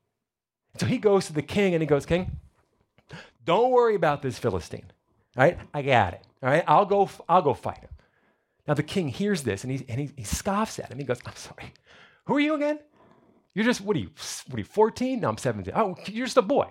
So 0.79 0.87
he 0.87 0.99
goes 0.99 1.27
to 1.27 1.33
the 1.33 1.43
king 1.43 1.75
and 1.75 1.83
he 1.83 1.87
goes, 1.87 2.07
King, 2.07 2.39
don't 3.45 3.71
worry 3.71 3.95
about 3.95 4.23
this 4.23 4.39
Philistine. 4.39 4.87
All 5.37 5.45
right, 5.45 5.59
I 5.73 5.83
got 5.83 6.15
it. 6.15 6.23
All 6.43 6.51
right, 6.51 6.65
I'll 6.67 6.85
go, 6.85 7.09
I'll 7.29 7.43
go 7.43 7.55
fight 7.55 7.79
him. 7.79 7.91
Now 8.69 8.75
the 8.75 8.83
king 8.83 9.09
hears 9.09 9.43
this 9.43 9.65
and 9.65 9.73
he, 9.73 9.85
and 9.89 10.01
he, 10.01 10.11
he 10.17 10.25
scoffs 10.25 10.79
at 10.79 10.91
him. 10.91 10.99
He 10.99 11.05
goes, 11.05 11.21
I'm 11.25 11.37
sorry. 11.37 11.73
Who 12.25 12.37
are 12.37 12.41
you 12.41 12.55
again? 12.55 12.79
You're 13.55 13.65
just, 13.65 13.81
what 13.81 13.97
are 13.97 14.01
you, 14.01 14.11
what 14.49 14.57
are 14.57 14.59
you, 14.59 14.65
14? 14.65 15.21
No, 15.21 15.31
I'm 15.31 15.39
17. 15.39 15.73
Oh, 15.75 15.97
you're 16.07 16.27
just 16.27 16.37
a 16.37 16.43
boy. 16.43 16.71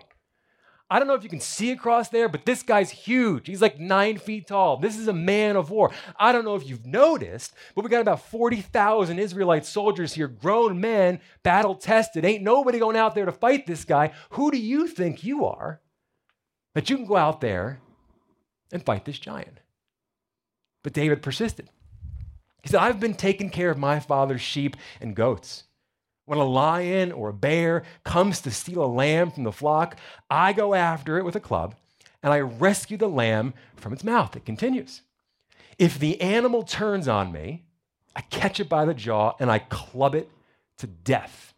I 0.87 0.99
don't 0.99 1.07
know 1.07 1.15
if 1.15 1.23
you 1.23 1.29
can 1.29 1.39
see 1.39 1.71
across 1.71 2.09
there, 2.09 2.29
but 2.29 2.45
this 2.45 2.61
guy's 2.61 2.91
huge. 2.91 3.47
He's 3.47 3.61
like 3.61 3.79
nine 3.79 4.17
feet 4.17 4.47
tall. 4.47 4.77
This 4.77 4.97
is 4.97 5.07
a 5.07 5.13
man 5.13 5.55
of 5.55 5.71
war. 5.71 5.91
I 6.19 6.31
don't 6.31 6.45
know 6.45 6.55
if 6.55 6.67
you've 6.67 6.85
noticed, 6.85 7.53
but 7.73 7.83
we 7.83 7.89
got 7.89 8.01
about 8.01 8.27
40,000 8.29 9.17
Israelite 9.17 9.65
soldiers 9.65 10.13
here, 10.13 10.27
grown 10.27 10.79
men, 10.79 11.21
battle 11.41 11.73
tested. 11.73 12.23
Ain't 12.23 12.43
nobody 12.43 12.77
going 12.77 12.97
out 12.97 13.15
there 13.15 13.25
to 13.25 13.31
fight 13.31 13.65
this 13.65 13.83
guy. 13.83 14.11
Who 14.31 14.51
do 14.51 14.59
you 14.59 14.87
think 14.87 15.23
you 15.23 15.45
are 15.45 15.81
that 16.75 16.89
you 16.89 16.97
can 16.97 17.07
go 17.07 17.17
out 17.17 17.41
there 17.41 17.81
and 18.71 18.85
fight 18.85 19.05
this 19.05 19.17
giant? 19.17 19.59
But 20.83 20.93
David 20.93 21.23
persisted. 21.23 21.67
He 22.61 22.69
said, 22.69 22.79
I've 22.79 22.99
been 22.99 23.15
taking 23.15 23.49
care 23.49 23.71
of 23.71 23.77
my 23.77 23.99
father's 23.99 24.41
sheep 24.41 24.75
and 25.01 25.15
goats. 25.15 25.64
When 26.25 26.39
a 26.39 26.43
lion 26.43 27.11
or 27.11 27.29
a 27.29 27.33
bear 27.33 27.83
comes 28.03 28.41
to 28.41 28.51
steal 28.51 28.83
a 28.83 28.87
lamb 28.87 29.31
from 29.31 29.43
the 29.43 29.51
flock, 29.51 29.97
I 30.29 30.53
go 30.53 30.73
after 30.73 31.17
it 31.17 31.25
with 31.25 31.35
a 31.35 31.39
club 31.39 31.75
and 32.23 32.33
I 32.33 32.39
rescue 32.39 32.97
the 32.97 33.07
lamb 33.07 33.53
from 33.75 33.93
its 33.93 34.03
mouth. 34.03 34.35
It 34.35 34.45
continues. 34.45 35.01
If 35.77 35.99
the 35.99 36.19
animal 36.19 36.63
turns 36.63 37.07
on 37.07 37.31
me, 37.31 37.65
I 38.15 38.21
catch 38.21 38.59
it 38.59 38.67
by 38.67 38.85
the 38.85 38.93
jaw 38.95 39.33
and 39.39 39.51
I 39.51 39.59
club 39.59 40.15
it 40.15 40.31
to 40.79 40.87
death. 40.87 41.53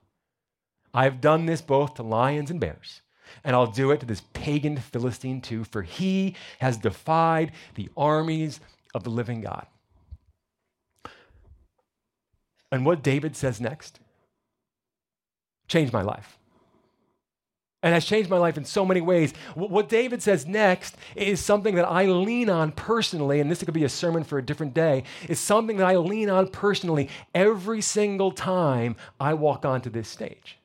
I 0.94 1.06
have 1.06 1.22
done 1.22 1.46
this 1.46 1.62
both 1.62 1.94
to 1.96 2.04
lions 2.04 2.52
and 2.52 2.60
bears, 2.60 3.02
and 3.44 3.56
I'll 3.56 3.68
do 3.68 3.92
it 3.92 4.00
to 4.00 4.06
this 4.06 4.24
pagan 4.34 4.78
Philistine 4.78 5.42
too, 5.42 5.64
for 5.64 5.84
he 5.84 6.36
has 6.60 6.78
defied 6.78 7.52
the 7.76 7.90
armies 7.96 8.60
of 8.94 9.04
the 9.04 9.10
living 9.10 9.42
God. 9.42 9.68
And 12.72 12.86
what 12.86 13.04
David 13.04 13.36
says 13.36 13.62
next 13.62 14.00
changed 15.68 15.94
my 15.94 16.02
life. 16.02 16.38
And 17.84 17.94
has 17.94 18.06
changed 18.06 18.30
my 18.30 18.38
life 18.38 18.58
in 18.58 18.66
so 18.66 18.84
many 18.84 19.02
ways. 19.02 19.34
What 19.54 19.88
David 19.88 20.24
says 20.24 20.48
next 20.48 20.98
is 21.16 21.40
something 21.40 21.76
that 21.76 21.86
I 21.86 22.06
lean 22.06 22.50
on 22.50 22.72
personally, 22.72 23.40
and 23.40 23.52
this 23.52 23.64
could 23.64 23.74
be 23.74 23.84
a 23.84 23.90
sermon 23.90 24.24
for 24.24 24.40
a 24.40 24.46
different 24.46 24.74
day, 24.74 25.04
is 25.30 25.40
something 25.40 25.78
that 25.78 25.88
I 25.88 25.96
lean 25.96 26.30
on 26.30 26.48
personally 26.48 27.10
every 27.36 27.82
single 27.82 28.32
time 28.32 28.96
I 29.20 29.36
walk 29.36 29.64
onto 29.64 29.92
this 29.92 30.10
stage. 30.10 30.58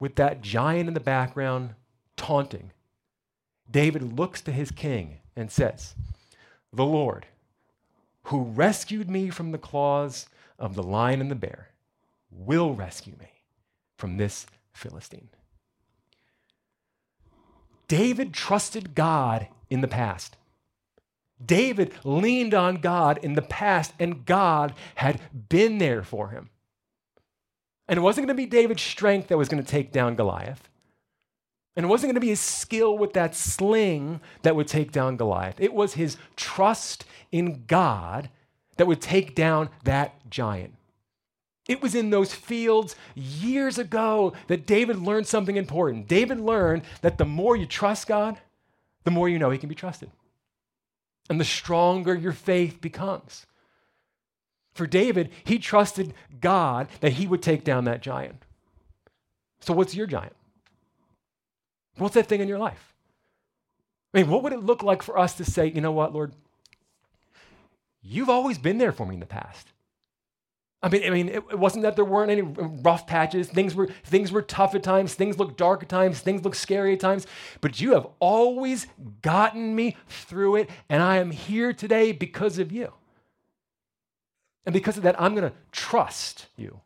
With 0.00 0.16
that 0.16 0.42
giant 0.42 0.88
in 0.88 0.94
the 0.94 1.00
background 1.00 1.74
taunting, 2.16 2.72
David 3.70 4.18
looks 4.18 4.40
to 4.42 4.52
his 4.52 4.70
king 4.70 5.18
and 5.36 5.50
says, 5.50 5.94
The 6.72 6.84
Lord, 6.84 7.26
who 8.24 8.42
rescued 8.42 9.08
me 9.08 9.30
from 9.30 9.52
the 9.52 9.58
claws 9.58 10.26
of 10.58 10.74
the 10.74 10.82
lion 10.82 11.20
and 11.20 11.30
the 11.30 11.36
bear, 11.36 11.70
will 12.30 12.74
rescue 12.74 13.14
me 13.18 13.30
from 13.96 14.16
this 14.16 14.46
Philistine. 14.72 15.28
David 17.88 18.32
trusted 18.32 18.94
God 18.94 19.48
in 19.70 19.80
the 19.80 19.88
past. 19.88 20.36
David 21.44 21.92
leaned 22.02 22.54
on 22.54 22.76
God 22.76 23.18
in 23.22 23.34
the 23.34 23.42
past, 23.42 23.92
and 23.98 24.24
God 24.24 24.74
had 24.96 25.20
been 25.48 25.78
there 25.78 26.02
for 26.02 26.30
him. 26.30 26.50
And 27.88 27.98
it 27.98 28.02
wasn't 28.02 28.26
going 28.26 28.36
to 28.36 28.42
be 28.42 28.46
David's 28.46 28.82
strength 28.82 29.28
that 29.28 29.38
was 29.38 29.48
going 29.48 29.62
to 29.62 29.68
take 29.68 29.92
down 29.92 30.16
Goliath. 30.16 30.68
And 31.76 31.84
it 31.84 31.88
wasn't 31.88 32.08
going 32.08 32.14
to 32.14 32.20
be 32.20 32.28
his 32.28 32.40
skill 32.40 32.96
with 32.96 33.12
that 33.12 33.34
sling 33.34 34.20
that 34.42 34.56
would 34.56 34.66
take 34.66 34.92
down 34.92 35.16
Goliath. 35.16 35.60
It 35.60 35.74
was 35.74 35.94
his 35.94 36.16
trust 36.34 37.04
in 37.30 37.64
God 37.66 38.30
that 38.78 38.86
would 38.86 39.02
take 39.02 39.34
down 39.34 39.68
that 39.84 40.28
giant. 40.30 40.74
It 41.68 41.82
was 41.82 41.94
in 41.94 42.10
those 42.10 42.32
fields 42.32 42.94
years 43.14 43.78
ago 43.78 44.34
that 44.46 44.66
David 44.66 44.98
learned 44.98 45.26
something 45.26 45.56
important. 45.56 46.06
David 46.06 46.38
learned 46.38 46.82
that 47.02 47.18
the 47.18 47.24
more 47.24 47.56
you 47.56 47.66
trust 47.66 48.06
God, 48.06 48.38
the 49.04 49.10
more 49.10 49.28
you 49.28 49.38
know 49.38 49.50
he 49.50 49.58
can 49.58 49.68
be 49.68 49.74
trusted. 49.74 50.10
And 51.28 51.40
the 51.40 51.44
stronger 51.44 52.14
your 52.14 52.32
faith 52.32 52.80
becomes. 52.80 53.46
For 54.74 54.86
David, 54.86 55.30
he 55.42 55.58
trusted 55.58 56.14
God 56.40 56.88
that 57.00 57.14
he 57.14 57.26
would 57.26 57.42
take 57.42 57.64
down 57.64 57.84
that 57.84 58.02
giant. 58.02 58.42
So, 59.58 59.72
what's 59.72 59.94
your 59.94 60.06
giant? 60.06 60.36
What's 61.96 62.14
that 62.14 62.26
thing 62.26 62.40
in 62.40 62.48
your 62.48 62.58
life? 62.58 62.92
I 64.12 64.18
mean, 64.18 64.30
what 64.30 64.42
would 64.42 64.52
it 64.52 64.62
look 64.62 64.82
like 64.82 65.02
for 65.02 65.18
us 65.18 65.34
to 65.34 65.44
say, 65.44 65.66
you 65.66 65.80
know 65.80 65.92
what, 65.92 66.12
Lord? 66.12 66.32
You've 68.02 68.28
always 68.28 68.58
been 68.58 68.78
there 68.78 68.92
for 68.92 69.06
me 69.06 69.14
in 69.14 69.20
the 69.20 69.26
past. 69.26 69.72
I 70.82 70.88
mean, 70.88 71.04
I 71.04 71.10
mean, 71.10 71.28
it, 71.28 71.42
it, 71.50 71.58
wasn't 71.58 71.82
that 71.82 71.96
there 71.96 72.04
weren't 72.04 72.30
any 72.30 72.42
rough 72.42 73.06
patches. 73.06 73.48
Things 73.48 73.74
were 73.74 73.88
things 74.04 74.30
were 74.30 74.42
tough 74.42 74.74
at 74.74 74.82
times. 74.82 75.14
Things 75.14 75.38
looked 75.38 75.56
dark 75.56 75.82
at 75.82 75.88
times. 75.88 76.20
Things 76.20 76.44
looked 76.44 76.58
scary 76.58 76.92
at 76.92 77.00
times. 77.00 77.26
But 77.60 77.80
you 77.80 77.94
have 77.94 78.06
always 78.20 78.86
gotten 79.22 79.74
me 79.74 79.96
through 80.06 80.56
it, 80.56 80.70
and 80.88 81.02
I 81.02 81.16
am 81.16 81.30
here 81.30 81.72
today 81.72 82.12
because 82.12 82.58
of 82.58 82.70
you. 82.70 82.92
And 84.66 84.72
because 84.72 84.96
of 84.96 85.04
that, 85.04 85.20
I'm 85.20 85.34
going 85.34 85.48
to 85.48 85.56
trust 85.72 86.46
you 86.56 86.80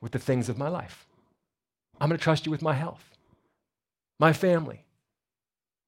with 0.00 0.12
the 0.12 0.18
things 0.18 0.48
of 0.48 0.58
my 0.58 0.68
life. 0.68 1.06
I'm 2.00 2.08
going 2.08 2.18
to 2.18 2.22
trust 2.22 2.46
you 2.46 2.50
with 2.50 2.62
my 2.62 2.74
health, 2.74 3.16
my 4.18 4.32
family, 4.32 4.84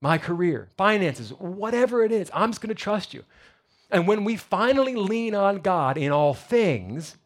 my 0.00 0.18
career, 0.18 0.68
finances, 0.76 1.30
whatever 1.30 2.04
it 2.04 2.12
is. 2.12 2.30
I'm 2.32 2.50
just 2.50 2.60
going 2.60 2.68
to 2.68 2.74
trust 2.74 3.12
you. 3.12 3.24
And 3.90 4.06
when 4.06 4.22
we 4.24 4.36
finally 4.36 4.94
lean 4.94 5.34
on 5.34 5.56
God 5.56 5.98
in 5.98 6.12
all 6.12 6.34
things, 6.34 7.16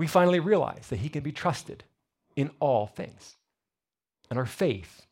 we 0.00 0.06
finally 0.06 0.40
realize 0.40 0.86
that 0.88 1.00
He 1.00 1.10
can 1.10 1.22
be 1.22 1.30
trusted 1.30 1.84
in 2.34 2.50
all 2.58 2.86
things. 2.86 3.36
And 4.30 4.38
our 4.38 4.46
faith 4.46 5.04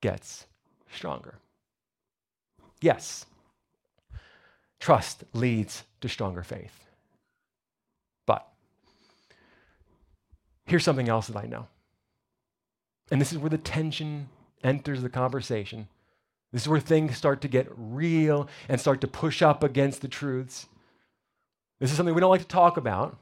gets 0.00 0.46
stronger. 0.90 1.34
Yes, 2.80 3.26
trust 4.80 5.24
leads 5.34 5.84
to 6.00 6.08
stronger 6.08 6.42
faith. 6.42 6.86
But 8.24 8.48
here's 10.64 10.84
something 10.84 11.10
else 11.10 11.26
that 11.26 11.36
I 11.36 11.44
know. 11.46 11.66
And 13.10 13.20
this 13.20 13.30
is 13.30 13.36
where 13.36 13.50
the 13.50 13.58
tension 13.58 14.30
enters 14.62 15.02
the 15.02 15.10
conversation. 15.10 15.86
This 16.50 16.62
is 16.62 16.68
where 16.68 16.80
things 16.80 17.14
start 17.18 17.42
to 17.42 17.48
get 17.48 17.68
real 17.76 18.48
and 18.70 18.80
start 18.80 19.02
to 19.02 19.06
push 19.06 19.42
up 19.42 19.62
against 19.62 20.00
the 20.00 20.08
truths. 20.08 20.64
This 21.78 21.90
is 21.90 21.98
something 21.98 22.14
we 22.14 22.22
don't 22.22 22.30
like 22.30 22.40
to 22.40 22.46
talk 22.46 22.78
about 22.78 23.18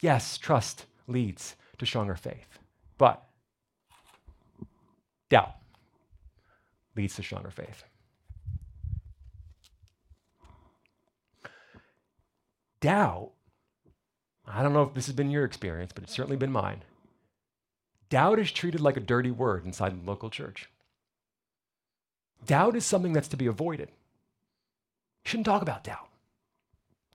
Yes, 0.00 0.38
trust 0.38 0.86
leads 1.06 1.56
to 1.78 1.86
stronger 1.86 2.14
faith, 2.14 2.58
but 2.98 3.24
doubt 5.28 5.54
leads 6.96 7.16
to 7.16 7.22
stronger 7.22 7.50
faith. 7.50 7.84
Doubt, 12.80 13.32
I 14.46 14.62
don't 14.62 14.72
know 14.72 14.82
if 14.82 14.94
this 14.94 15.06
has 15.06 15.14
been 15.14 15.30
your 15.30 15.44
experience, 15.44 15.92
but 15.92 16.04
it's 16.04 16.12
certainly 16.12 16.36
been 16.36 16.52
mine. 16.52 16.82
Doubt 18.08 18.38
is 18.38 18.52
treated 18.52 18.80
like 18.80 18.96
a 18.96 19.00
dirty 19.00 19.30
word 19.30 19.64
inside 19.64 20.00
the 20.00 20.06
local 20.06 20.30
church. 20.30 20.70
Doubt 22.46 22.76
is 22.76 22.86
something 22.86 23.12
that's 23.12 23.28
to 23.28 23.36
be 23.36 23.46
avoided. 23.46 23.88
You 25.24 25.30
shouldn't 25.30 25.46
talk 25.46 25.60
about 25.60 25.84
doubt. 25.84 26.08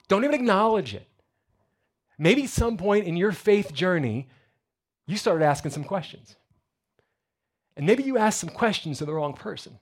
Don't 0.09 0.23
even 0.23 0.35
acknowledge 0.35 0.93
it. 0.93 1.07
Maybe 2.17 2.47
some 2.47 2.77
point 2.77 3.05
in 3.05 3.17
your 3.17 3.31
faith 3.31 3.73
journey, 3.73 4.27
you 5.07 5.17
started 5.17 5.45
asking 5.45 5.71
some 5.71 5.83
questions. 5.83 6.35
And 7.75 7.85
maybe 7.85 8.03
you 8.03 8.17
asked 8.17 8.39
some 8.39 8.49
questions 8.49 8.99
to 8.99 9.05
the 9.05 9.13
wrong 9.13 9.33
person. 9.33 9.79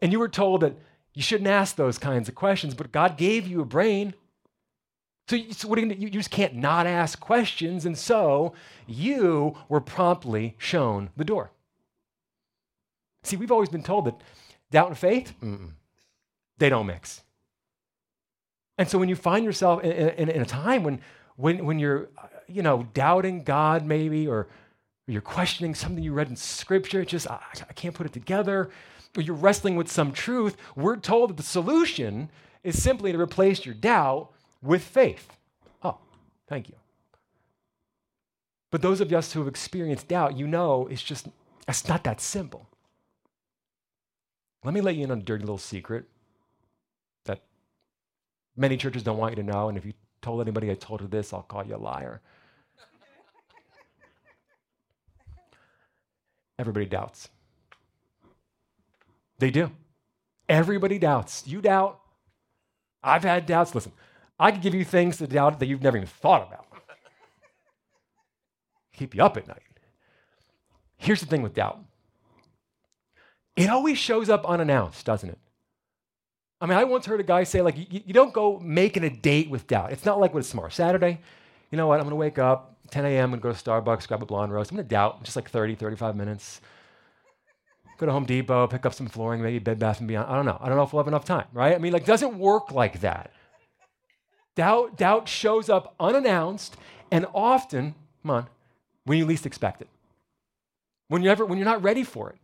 And 0.00 0.12
you 0.12 0.18
were 0.18 0.28
told 0.28 0.62
that 0.62 0.74
you 1.14 1.22
shouldn't 1.22 1.48
ask 1.48 1.76
those 1.76 1.98
kinds 1.98 2.28
of 2.28 2.34
questions, 2.34 2.74
but 2.74 2.92
God 2.92 3.18
gave 3.18 3.46
you 3.46 3.60
a 3.60 3.66
brain. 3.66 4.14
So, 5.28 5.36
you, 5.36 5.52
so 5.52 5.68
what 5.68 5.78
are 5.78 5.82
you, 5.82 5.88
you, 5.88 5.96
you 6.06 6.10
just 6.10 6.30
can't 6.30 6.54
not 6.54 6.86
ask 6.86 7.20
questions. 7.20 7.84
And 7.84 7.98
so 7.98 8.54
you 8.86 9.56
were 9.68 9.80
promptly 9.80 10.54
shown 10.58 11.10
the 11.16 11.24
door. 11.24 11.52
See, 13.22 13.36
we've 13.36 13.52
always 13.52 13.68
been 13.68 13.82
told 13.82 14.06
that 14.06 14.20
doubt 14.70 14.88
and 14.88 14.98
faith, 14.98 15.34
they 16.58 16.70
don't 16.70 16.86
mix. 16.86 17.22
And 18.80 18.88
so 18.88 18.98
when 18.98 19.10
you 19.10 19.14
find 19.14 19.44
yourself 19.44 19.84
in, 19.84 19.92
in, 19.92 20.30
in, 20.30 20.40
a 20.40 20.46
time 20.46 20.84
when, 20.84 21.02
when, 21.36 21.66
when 21.66 21.78
you're, 21.78 22.08
you 22.48 22.62
know, 22.62 22.88
doubting 22.94 23.44
God 23.44 23.84
maybe, 23.84 24.26
or 24.26 24.46
you're 25.06 25.20
questioning 25.20 25.74
something 25.74 26.02
you 26.02 26.14
read 26.14 26.30
in 26.30 26.36
Scripture, 26.36 27.02
it's 27.02 27.10
just, 27.10 27.30
I, 27.30 27.42
I 27.68 27.74
can't 27.74 27.94
put 27.94 28.06
it 28.06 28.14
together, 28.14 28.70
or 29.18 29.22
you're 29.22 29.36
wrestling 29.36 29.76
with 29.76 29.92
some 29.92 30.12
truth, 30.12 30.56
we're 30.76 30.96
told 30.96 31.28
that 31.28 31.36
the 31.36 31.42
solution 31.42 32.30
is 32.64 32.82
simply 32.82 33.12
to 33.12 33.20
replace 33.20 33.66
your 33.66 33.74
doubt 33.74 34.30
with 34.62 34.82
faith. 34.82 35.36
Oh, 35.82 35.98
thank 36.48 36.70
you. 36.70 36.76
But 38.70 38.80
those 38.80 39.02
of 39.02 39.12
us 39.12 39.34
who 39.34 39.40
have 39.40 39.48
experienced 39.48 40.08
doubt, 40.08 40.38
you 40.38 40.46
know 40.46 40.86
it's 40.86 41.02
just, 41.02 41.28
it's 41.68 41.86
not 41.86 42.02
that 42.04 42.18
simple. 42.22 42.66
Let 44.64 44.72
me 44.72 44.80
let 44.80 44.96
you 44.96 45.04
in 45.04 45.10
on 45.10 45.18
a 45.18 45.22
dirty 45.22 45.42
little 45.42 45.58
secret 45.58 46.06
many 48.56 48.76
churches 48.76 49.02
don't 49.02 49.18
want 49.18 49.36
you 49.36 49.42
to 49.42 49.50
know, 49.50 49.68
and 49.68 49.78
if 49.78 49.84
you 49.84 49.92
told 50.22 50.40
anybody 50.40 50.70
I 50.70 50.74
told 50.74 51.00
you 51.00 51.08
this, 51.08 51.32
I'll 51.32 51.42
call 51.42 51.64
you 51.64 51.76
a 51.76 51.78
liar. 51.78 52.20
Everybody 56.58 56.86
doubts. 56.86 57.30
They 59.38 59.50
do. 59.50 59.70
Everybody 60.48 60.98
doubts. 60.98 61.46
You 61.46 61.62
doubt. 61.62 62.00
I've 63.02 63.22
had 63.22 63.46
doubts. 63.46 63.74
Listen, 63.74 63.92
I 64.38 64.52
could 64.52 64.60
give 64.60 64.74
you 64.74 64.84
things 64.84 65.16
to 65.18 65.26
doubt 65.26 65.58
that 65.58 65.66
you've 65.66 65.82
never 65.82 65.96
even 65.96 66.06
thought 66.06 66.46
about. 66.46 66.66
Keep 68.92 69.14
you 69.14 69.22
up 69.22 69.38
at 69.38 69.48
night. 69.48 69.62
Here's 70.98 71.20
the 71.20 71.26
thing 71.26 71.42
with 71.42 71.54
doubt 71.54 71.78
it 73.56 73.68
always 73.68 73.98
shows 73.98 74.28
up 74.28 74.44
unannounced, 74.44 75.04
doesn't 75.06 75.30
it? 75.30 75.38
I 76.60 76.66
mean, 76.66 76.76
I 76.76 76.84
once 76.84 77.06
heard 77.06 77.20
a 77.20 77.24
guy 77.24 77.44
say, 77.44 77.62
like, 77.62 77.76
you, 77.90 78.12
don't 78.12 78.34
go 78.34 78.58
making 78.60 79.04
a 79.04 79.10
date 79.10 79.48
with 79.48 79.66
doubt. 79.66 79.92
It's 79.92 80.04
not 80.04 80.20
like 80.20 80.34
what 80.34 80.40
it's 80.40 80.50
tomorrow, 80.50 80.68
Saturday. 80.68 81.20
You 81.70 81.78
know 81.78 81.86
what? 81.86 81.94
I'm 82.00 82.04
going 82.04 82.10
to 82.10 82.16
wake 82.16 82.38
up, 82.38 82.76
10 82.90 83.06
a.m., 83.06 83.30
to 83.30 83.38
go 83.38 83.50
to 83.52 83.58
Starbucks, 83.58 84.06
grab 84.06 84.22
a 84.22 84.26
blonde 84.26 84.52
roast. 84.52 84.70
I'm 84.70 84.76
going 84.76 84.86
to 84.86 84.90
doubt, 84.90 85.22
just 85.22 85.36
like 85.36 85.48
30, 85.48 85.76
35 85.76 86.16
minutes. 86.16 86.60
Go 87.96 88.06
to 88.06 88.12
Home 88.12 88.26
Depot, 88.26 88.66
pick 88.66 88.84
up 88.84 88.92
some 88.92 89.08
flooring, 89.08 89.42
maybe 89.42 89.58
Bed 89.58 89.78
Bath 89.78 90.06
& 90.06 90.06
Beyond. 90.06 90.28
I 90.28 90.36
don't 90.36 90.46
know. 90.46 90.58
I 90.60 90.68
don't 90.68 90.76
know 90.76 90.82
if 90.82 90.92
we'll 90.92 91.02
have 91.02 91.08
enough 91.08 91.24
time, 91.24 91.46
right? 91.52 91.74
I 91.74 91.78
mean, 91.78 91.92
like, 91.92 92.04
doesn't 92.04 92.38
work 92.38 92.72
like 92.72 93.00
that. 93.00 93.32
Doubt, 94.54 94.98
doubt 94.98 95.28
shows 95.28 95.70
up 95.70 95.94
unannounced 95.98 96.76
and 97.10 97.26
often, 97.34 97.94
come 98.22 98.30
on, 98.30 98.46
when 99.04 99.16
you 99.16 99.24
least 99.24 99.46
expect 99.46 99.80
it. 99.80 99.88
When 101.08 101.22
you're, 101.22 101.32
ever, 101.32 101.46
when 101.46 101.58
you're 101.58 101.64
not 101.64 101.82
ready 101.82 102.04
for 102.04 102.30
it. 102.30 102.36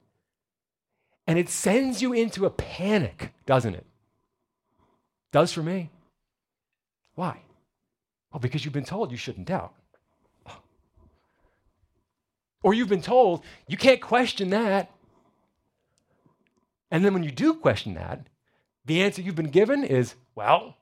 And 1.26 1.38
it 1.38 1.48
sends 1.48 2.00
you 2.00 2.12
into 2.12 2.46
a 2.46 2.50
panic, 2.50 3.32
doesn't 3.44 3.74
it? 3.74 3.84
Does 5.32 5.52
for 5.52 5.62
me. 5.62 5.90
Why? 7.14 7.40
Well, 8.32 8.40
because 8.40 8.64
you've 8.64 8.74
been 8.74 8.84
told 8.84 9.10
you 9.10 9.16
shouldn't 9.16 9.48
doubt. 9.48 9.74
Or 12.62 12.74
you've 12.74 12.88
been 12.88 13.02
told 13.02 13.44
you 13.68 13.76
can't 13.76 14.00
question 14.00 14.50
that. 14.50 14.90
And 16.90 17.04
then 17.04 17.14
when 17.14 17.22
you 17.22 17.30
do 17.30 17.54
question 17.54 17.94
that, 17.94 18.28
the 18.84 19.02
answer 19.02 19.22
you've 19.22 19.34
been 19.34 19.50
given 19.50 19.84
is, 19.84 20.14
well, 20.34 20.76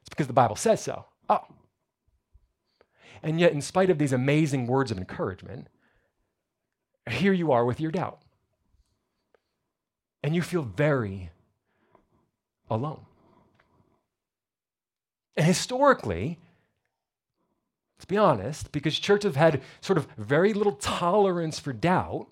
it's 0.00 0.08
because 0.08 0.26
the 0.26 0.32
Bible 0.32 0.56
says 0.56 0.82
so. 0.82 1.04
Oh. 1.28 1.44
And 3.22 3.40
yet, 3.40 3.52
in 3.52 3.60
spite 3.60 3.90
of 3.90 3.98
these 3.98 4.12
amazing 4.12 4.66
words 4.66 4.90
of 4.90 4.98
encouragement, 4.98 5.68
here 7.10 7.32
you 7.32 7.52
are 7.52 7.64
with 7.64 7.80
your 7.80 7.90
doubt 7.90 8.20
and 10.22 10.34
you 10.34 10.42
feel 10.42 10.62
very 10.62 11.30
alone. 12.70 13.00
And 15.38 15.46
historically, 15.46 16.36
let's 17.96 18.06
be 18.06 18.16
honest, 18.16 18.72
because 18.72 18.98
churches 18.98 19.28
have 19.28 19.36
had 19.36 19.62
sort 19.80 19.96
of 19.96 20.08
very 20.18 20.52
little 20.52 20.72
tolerance 20.72 21.60
for 21.60 21.72
doubt, 21.72 22.26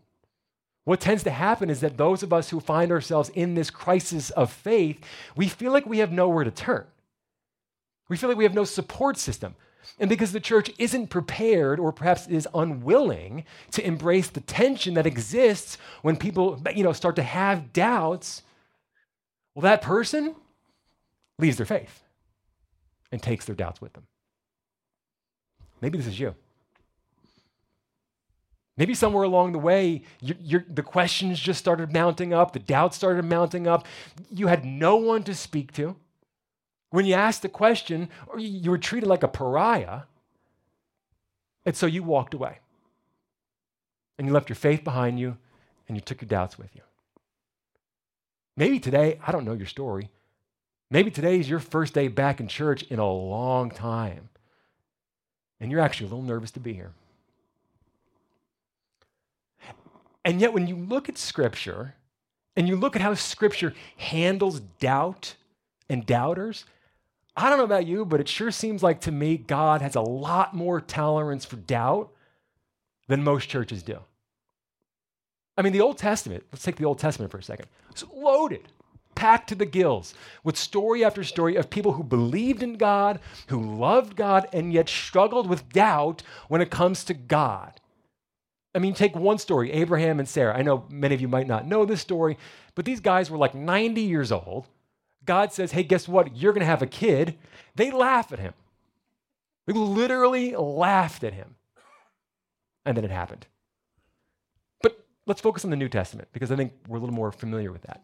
what 0.82 1.00
tends 1.00 1.22
to 1.22 1.30
happen 1.30 1.70
is 1.70 1.80
that 1.80 1.98
those 1.98 2.24
of 2.24 2.32
us 2.32 2.50
who 2.50 2.58
find 2.58 2.90
ourselves 2.90 3.28
in 3.28 3.54
this 3.54 3.70
crisis 3.70 4.30
of 4.30 4.52
faith, 4.52 4.98
we 5.36 5.46
feel 5.46 5.70
like 5.70 5.86
we 5.86 5.98
have 5.98 6.10
nowhere 6.10 6.42
to 6.42 6.50
turn. 6.50 6.84
We 8.08 8.16
feel 8.16 8.28
like 8.28 8.38
we 8.38 8.44
have 8.44 8.54
no 8.54 8.64
support 8.64 9.18
system. 9.18 9.54
And 10.00 10.10
because 10.10 10.32
the 10.32 10.40
church 10.40 10.72
isn't 10.76 11.06
prepared 11.06 11.78
or 11.78 11.92
perhaps 11.92 12.26
is 12.26 12.48
unwilling 12.54 13.44
to 13.70 13.86
embrace 13.86 14.30
the 14.30 14.40
tension 14.40 14.94
that 14.94 15.06
exists 15.06 15.78
when 16.02 16.16
people 16.16 16.60
you 16.74 16.82
know, 16.82 16.92
start 16.92 17.14
to 17.16 17.22
have 17.22 17.72
doubts, 17.72 18.42
well, 19.54 19.62
that 19.62 19.80
person 19.80 20.34
leaves 21.38 21.56
their 21.56 21.66
faith 21.66 22.02
and 23.16 23.22
takes 23.22 23.46
their 23.46 23.54
doubts 23.54 23.80
with 23.80 23.94
them. 23.94 24.06
Maybe 25.80 25.96
this 25.96 26.06
is 26.06 26.20
you. 26.20 26.34
Maybe 28.76 28.92
somewhere 28.92 29.24
along 29.24 29.52
the 29.52 29.58
way, 29.58 30.02
you're, 30.20 30.36
you're, 30.38 30.66
the 30.68 30.82
questions 30.82 31.40
just 31.40 31.58
started 31.58 31.94
mounting 31.94 32.34
up, 32.34 32.52
the 32.52 32.58
doubts 32.58 32.94
started 32.94 33.24
mounting 33.24 33.66
up. 33.66 33.86
You 34.30 34.48
had 34.48 34.66
no 34.66 34.96
one 34.96 35.22
to 35.22 35.34
speak 35.34 35.72
to. 35.72 35.96
When 36.90 37.06
you 37.06 37.14
asked 37.14 37.40
the 37.40 37.48
question, 37.48 38.10
you 38.36 38.70
were 38.70 38.76
treated 38.76 39.06
like 39.06 39.22
a 39.22 39.28
pariah. 39.28 40.02
And 41.64 41.74
so 41.74 41.86
you 41.86 42.02
walked 42.02 42.34
away. 42.34 42.58
And 44.18 44.26
you 44.26 44.34
left 44.34 44.50
your 44.50 44.56
faith 44.56 44.84
behind 44.84 45.18
you 45.18 45.38
and 45.88 45.96
you 45.96 46.02
took 46.02 46.20
your 46.20 46.28
doubts 46.28 46.58
with 46.58 46.74
you. 46.74 46.82
Maybe 48.58 48.78
today, 48.78 49.18
I 49.26 49.32
don't 49.32 49.46
know 49.46 49.54
your 49.54 49.66
story. 49.66 50.10
Maybe 50.90 51.10
today 51.10 51.38
is 51.38 51.48
your 51.48 51.58
first 51.58 51.94
day 51.94 52.08
back 52.08 52.40
in 52.40 52.48
church 52.48 52.82
in 52.84 52.98
a 52.98 53.10
long 53.10 53.70
time. 53.70 54.28
And 55.60 55.70
you're 55.70 55.80
actually 55.80 56.06
a 56.06 56.10
little 56.10 56.24
nervous 56.24 56.50
to 56.52 56.60
be 56.60 56.74
here. 56.74 56.92
And 60.24 60.40
yet, 60.40 60.52
when 60.52 60.66
you 60.66 60.76
look 60.76 61.08
at 61.08 61.18
Scripture 61.18 61.94
and 62.56 62.68
you 62.68 62.76
look 62.76 62.96
at 62.96 63.02
how 63.02 63.14
Scripture 63.14 63.74
handles 63.96 64.60
doubt 64.60 65.34
and 65.88 66.04
doubters, 66.04 66.64
I 67.36 67.48
don't 67.48 67.58
know 67.58 67.64
about 67.64 67.86
you, 67.86 68.04
but 68.04 68.20
it 68.20 68.28
sure 68.28 68.50
seems 68.50 68.82
like 68.82 69.00
to 69.02 69.12
me 69.12 69.36
God 69.36 69.82
has 69.82 69.94
a 69.94 70.00
lot 70.00 70.54
more 70.54 70.80
tolerance 70.80 71.44
for 71.44 71.56
doubt 71.56 72.10
than 73.08 73.22
most 73.22 73.48
churches 73.48 73.82
do. 73.82 74.00
I 75.56 75.62
mean, 75.62 75.72
the 75.72 75.80
Old 75.80 75.98
Testament, 75.98 76.44
let's 76.52 76.64
take 76.64 76.76
the 76.76 76.84
Old 76.84 76.98
Testament 76.98 77.30
for 77.30 77.38
a 77.38 77.42
second, 77.42 77.66
it's 77.90 78.04
loaded, 78.12 78.68
packed 79.16 79.48
to 79.48 79.56
the 79.56 79.66
gills 79.66 80.14
with 80.44 80.56
story 80.56 81.04
after 81.04 81.24
story 81.24 81.56
of 81.56 81.70
people 81.70 81.92
who 81.92 82.04
believed 82.04 82.62
in 82.62 82.74
God, 82.74 83.18
who 83.48 83.60
loved 83.60 84.14
God, 84.14 84.46
and 84.52 84.72
yet 84.72 84.88
struggled 84.88 85.48
with 85.48 85.68
doubt 85.70 86.22
when 86.46 86.60
it 86.60 86.70
comes 86.70 87.02
to 87.04 87.14
God. 87.14 87.80
I 88.74 88.78
mean, 88.78 88.94
take 88.94 89.16
one 89.16 89.38
story 89.38 89.72
Abraham 89.72 90.20
and 90.20 90.28
Sarah. 90.28 90.56
I 90.56 90.62
know 90.62 90.84
many 90.90 91.14
of 91.14 91.20
you 91.20 91.28
might 91.28 91.48
not 91.48 91.66
know 91.66 91.84
this 91.84 92.00
story, 92.00 92.38
but 92.76 92.84
these 92.84 93.00
guys 93.00 93.30
were 93.30 93.38
like 93.38 93.54
90 93.54 94.02
years 94.02 94.30
old 94.30 94.68
God 95.26 95.52
says, 95.52 95.72
hey, 95.72 95.82
guess 95.82 96.08
what? 96.08 96.36
You're 96.36 96.52
going 96.52 96.60
to 96.60 96.66
have 96.66 96.82
a 96.82 96.86
kid. 96.86 97.36
They 97.74 97.90
laugh 97.90 98.32
at 98.32 98.38
him. 98.38 98.54
They 99.66 99.74
literally 99.74 100.54
laughed 100.54 101.24
at 101.24 101.34
him. 101.34 101.56
And 102.86 102.96
then 102.96 103.04
it 103.04 103.10
happened. 103.10 103.46
But 104.80 105.04
let's 105.26 105.40
focus 105.40 105.64
on 105.64 105.70
the 105.70 105.76
New 105.76 105.88
Testament 105.88 106.28
because 106.32 106.52
I 106.52 106.56
think 106.56 106.72
we're 106.86 106.98
a 106.98 107.00
little 107.00 107.14
more 107.14 107.32
familiar 107.32 107.72
with 107.72 107.82
that. 107.82 108.02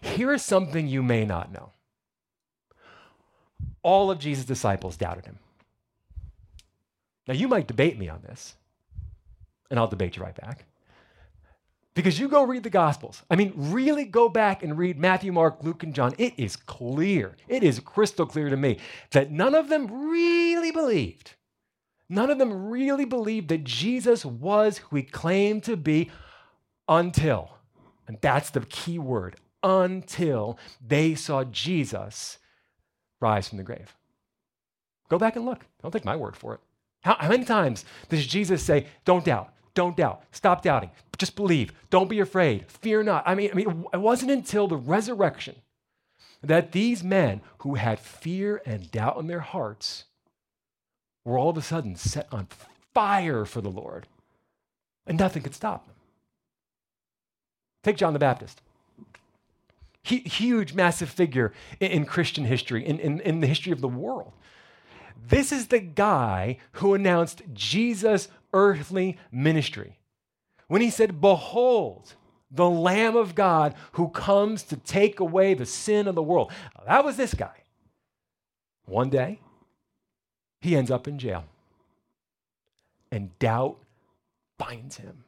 Here 0.00 0.32
is 0.32 0.42
something 0.42 0.86
you 0.86 1.02
may 1.02 1.24
not 1.24 1.52
know 1.52 1.70
all 3.84 4.10
of 4.10 4.18
Jesus' 4.18 4.44
disciples 4.44 4.96
doubted 4.96 5.26
him. 5.26 5.38
Now, 7.28 7.34
you 7.34 7.46
might 7.46 7.68
debate 7.68 7.98
me 7.98 8.08
on 8.08 8.22
this, 8.22 8.56
and 9.70 9.78
I'll 9.78 9.86
debate 9.86 10.16
you 10.16 10.22
right 10.22 10.34
back. 10.34 10.64
Because 11.94 12.18
you 12.18 12.28
go 12.28 12.42
read 12.42 12.64
the 12.64 12.70
Gospels. 12.70 13.22
I 13.30 13.36
mean, 13.36 13.52
really 13.54 14.04
go 14.04 14.28
back 14.28 14.64
and 14.64 14.76
read 14.76 14.98
Matthew, 14.98 15.32
Mark, 15.32 15.62
Luke, 15.62 15.84
and 15.84 15.94
John. 15.94 16.14
It 16.18 16.34
is 16.36 16.56
clear, 16.56 17.36
it 17.46 17.62
is 17.62 17.78
crystal 17.78 18.26
clear 18.26 18.50
to 18.50 18.56
me 18.56 18.78
that 19.12 19.30
none 19.30 19.54
of 19.54 19.68
them 19.68 20.10
really 20.10 20.72
believed. 20.72 21.34
None 22.08 22.30
of 22.30 22.38
them 22.38 22.68
really 22.68 23.04
believed 23.04 23.48
that 23.48 23.64
Jesus 23.64 24.24
was 24.24 24.78
who 24.78 24.96
he 24.96 25.02
claimed 25.02 25.62
to 25.64 25.76
be 25.76 26.10
until, 26.88 27.58
and 28.06 28.18
that's 28.20 28.50
the 28.50 28.60
key 28.60 28.98
word, 28.98 29.36
until 29.64 30.58
they 30.86 31.16
saw 31.16 31.42
Jesus 31.42 32.38
rise 33.20 33.48
from 33.48 33.58
the 33.58 33.64
grave. 33.64 33.96
Go 35.08 35.18
back 35.18 35.34
and 35.34 35.44
look. 35.44 35.66
Don't 35.82 35.90
take 35.90 36.04
my 36.04 36.16
word 36.16 36.36
for 36.36 36.54
it. 36.54 36.60
How, 37.02 37.16
how 37.18 37.28
many 37.28 37.44
times 37.44 37.84
does 38.08 38.26
Jesus 38.26 38.62
say, 38.62 38.86
Don't 39.04 39.24
doubt, 39.24 39.52
don't 39.74 39.96
doubt. 39.96 40.22
Stop 40.30 40.62
doubting. 40.62 40.90
Just 41.18 41.36
believe. 41.36 41.72
Don't 41.90 42.08
be 42.08 42.20
afraid. 42.20 42.70
Fear 42.70 43.02
not. 43.02 43.24
I 43.26 43.34
mean, 43.34 43.50
I 43.50 43.54
mean, 43.54 43.86
it 43.92 44.00
wasn't 44.00 44.30
until 44.30 44.68
the 44.68 44.76
resurrection 44.76 45.56
that 46.42 46.72
these 46.72 47.02
men 47.02 47.40
who 47.58 47.74
had 47.74 47.98
fear 47.98 48.62
and 48.64 48.90
doubt 48.90 49.18
in 49.18 49.26
their 49.26 49.40
hearts 49.40 50.04
were 51.24 51.38
all 51.38 51.50
of 51.50 51.56
a 51.56 51.62
sudden 51.62 51.96
set 51.96 52.28
on 52.30 52.48
fire 52.92 53.44
for 53.44 53.60
the 53.60 53.70
Lord. 53.70 54.06
And 55.06 55.18
nothing 55.18 55.42
could 55.42 55.54
stop 55.54 55.86
them. 55.86 55.96
Take 57.82 57.96
John 57.96 58.12
the 58.12 58.18
Baptist. 58.18 58.60
Huge, 60.04 60.74
massive 60.74 61.08
figure 61.08 61.52
in, 61.80 61.90
in 61.90 62.04
Christian 62.04 62.44
history, 62.44 62.86
in, 62.86 62.98
in, 62.98 63.20
in 63.20 63.40
the 63.40 63.46
history 63.46 63.72
of 63.72 63.80
the 63.80 63.88
world. 63.88 64.32
This 65.28 65.50
is 65.50 65.68
the 65.68 65.80
guy 65.80 66.58
who 66.72 66.94
announced 66.94 67.42
Jesus' 67.52 68.28
earthly 68.52 69.18
ministry. 69.32 69.98
When 70.68 70.82
he 70.82 70.90
said, 70.90 71.20
Behold, 71.20 72.14
the 72.50 72.68
Lamb 72.68 73.16
of 73.16 73.34
God 73.34 73.74
who 73.92 74.08
comes 74.08 74.62
to 74.64 74.76
take 74.76 75.20
away 75.20 75.54
the 75.54 75.66
sin 75.66 76.06
of 76.06 76.14
the 76.14 76.22
world. 76.22 76.52
That 76.86 77.04
was 77.04 77.16
this 77.16 77.34
guy. 77.34 77.62
One 78.86 79.10
day, 79.10 79.40
he 80.60 80.76
ends 80.76 80.90
up 80.90 81.08
in 81.08 81.18
jail, 81.18 81.44
and 83.10 83.36
doubt 83.38 83.78
binds 84.58 84.98
him. 84.98 85.24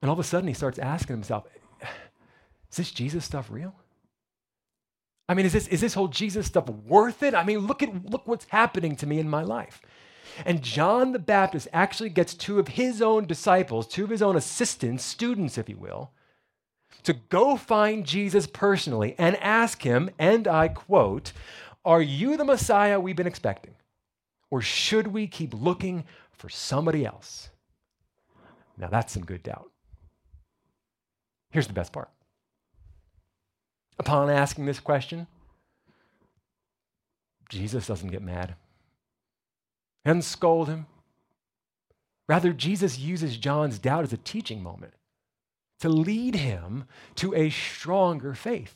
And 0.00 0.08
all 0.08 0.14
of 0.14 0.18
a 0.18 0.24
sudden, 0.24 0.48
he 0.48 0.54
starts 0.54 0.78
asking 0.78 1.16
himself, 1.16 1.44
Is 2.70 2.76
this 2.76 2.90
Jesus 2.90 3.24
stuff 3.24 3.48
real? 3.50 3.74
I 5.28 5.34
mean, 5.34 5.46
is 5.46 5.52
this, 5.52 5.68
is 5.68 5.80
this 5.80 5.94
whole 5.94 6.08
Jesus 6.08 6.46
stuff 6.46 6.68
worth 6.68 7.22
it? 7.22 7.34
I 7.34 7.44
mean, 7.44 7.60
look 7.60 7.82
at 7.82 8.10
look 8.10 8.26
what's 8.26 8.46
happening 8.46 8.96
to 8.96 9.06
me 9.06 9.18
in 9.18 9.28
my 9.28 9.42
life. 9.42 9.82
And 10.46 10.62
John 10.62 11.12
the 11.12 11.18
Baptist 11.18 11.68
actually 11.72 12.10
gets 12.10 12.32
two 12.32 12.58
of 12.58 12.68
his 12.68 13.02
own 13.02 13.26
disciples, 13.26 13.86
two 13.86 14.04
of 14.04 14.10
his 14.10 14.22
own 14.22 14.36
assistants, 14.36 15.04
students, 15.04 15.58
if 15.58 15.68
you 15.68 15.76
will, 15.76 16.12
to 17.02 17.12
go 17.12 17.56
find 17.56 18.06
Jesus 18.06 18.46
personally 18.46 19.14
and 19.18 19.36
ask 19.36 19.82
him, 19.82 20.10
and 20.18 20.46
I 20.46 20.68
quote, 20.68 21.32
Are 21.84 22.02
you 22.02 22.36
the 22.36 22.44
Messiah 22.44 23.00
we've 23.00 23.16
been 23.16 23.26
expecting? 23.26 23.74
Or 24.50 24.62
should 24.62 25.08
we 25.08 25.26
keep 25.26 25.52
looking 25.52 26.04
for 26.32 26.48
somebody 26.48 27.04
else? 27.04 27.50
Now 28.78 28.88
that's 28.88 29.12
some 29.12 29.24
good 29.24 29.42
doubt. 29.42 29.70
Here's 31.50 31.66
the 31.66 31.72
best 31.72 31.92
part. 31.92 32.10
Upon 33.98 34.30
asking 34.30 34.66
this 34.66 34.80
question, 34.80 35.26
Jesus 37.48 37.86
doesn't 37.86 38.10
get 38.10 38.22
mad 38.22 38.54
and 40.04 40.24
scold 40.24 40.68
him. 40.68 40.86
Rather, 42.28 42.52
Jesus 42.52 42.98
uses 42.98 43.36
John's 43.36 43.78
doubt 43.78 44.04
as 44.04 44.12
a 44.12 44.18
teaching 44.18 44.62
moment 44.62 44.94
to 45.80 45.88
lead 45.88 46.34
him 46.34 46.84
to 47.16 47.34
a 47.34 47.50
stronger 47.50 48.34
faith. 48.34 48.74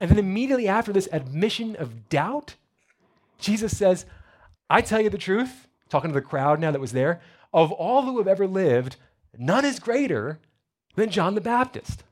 And 0.00 0.10
then 0.10 0.18
immediately 0.18 0.68
after 0.68 0.92
this 0.92 1.08
admission 1.10 1.76
of 1.76 2.08
doubt, 2.08 2.56
Jesus 3.38 3.76
says, 3.76 4.04
I 4.68 4.80
tell 4.82 5.00
you 5.00 5.08
the 5.08 5.18
truth, 5.18 5.66
talking 5.88 6.10
to 6.10 6.14
the 6.14 6.20
crowd 6.20 6.60
now 6.60 6.70
that 6.70 6.80
was 6.80 6.92
there, 6.92 7.20
of 7.52 7.72
all 7.72 8.02
who 8.02 8.18
have 8.18 8.28
ever 8.28 8.46
lived, 8.46 8.96
none 9.38 9.64
is 9.64 9.78
greater 9.78 10.38
than 10.96 11.10
John 11.10 11.34
the 11.34 11.40
Baptist. 11.40 12.04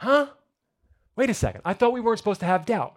Huh? 0.00 0.28
Wait 1.18 1.28
a 1.28 1.34
second. 1.34 1.62
I 1.64 1.74
thought 1.74 1.92
we 1.92 2.00
weren't 2.00 2.18
supposed 2.18 2.38
to 2.40 2.46
have 2.46 2.64
doubt. 2.64 2.94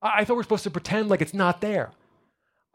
I, 0.00 0.20
I 0.20 0.24
thought 0.24 0.34
we 0.34 0.38
we're 0.38 0.44
supposed 0.44 0.62
to 0.62 0.70
pretend 0.70 1.08
like 1.08 1.20
it's 1.20 1.34
not 1.34 1.60
there. 1.60 1.90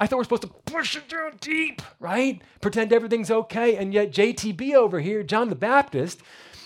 I 0.02 0.06
thought 0.06 0.17
we 0.17 0.19
we're 0.19 0.24
supposed 0.26 0.41
to 0.41 0.50
push 0.50 0.97
it 0.97 1.08
down 1.08 1.38
deep, 1.39 1.82
right? 1.97 2.41
Pretend 2.60 2.91
everything's 2.91 3.32
okay. 3.32 3.78
And 3.78 3.93
yet, 3.93 4.12
JTB 4.12 4.74
over 4.74 5.00
here, 5.00 5.24
John 5.24 5.47
the 5.47 5.56
Baptist, 5.56 6.19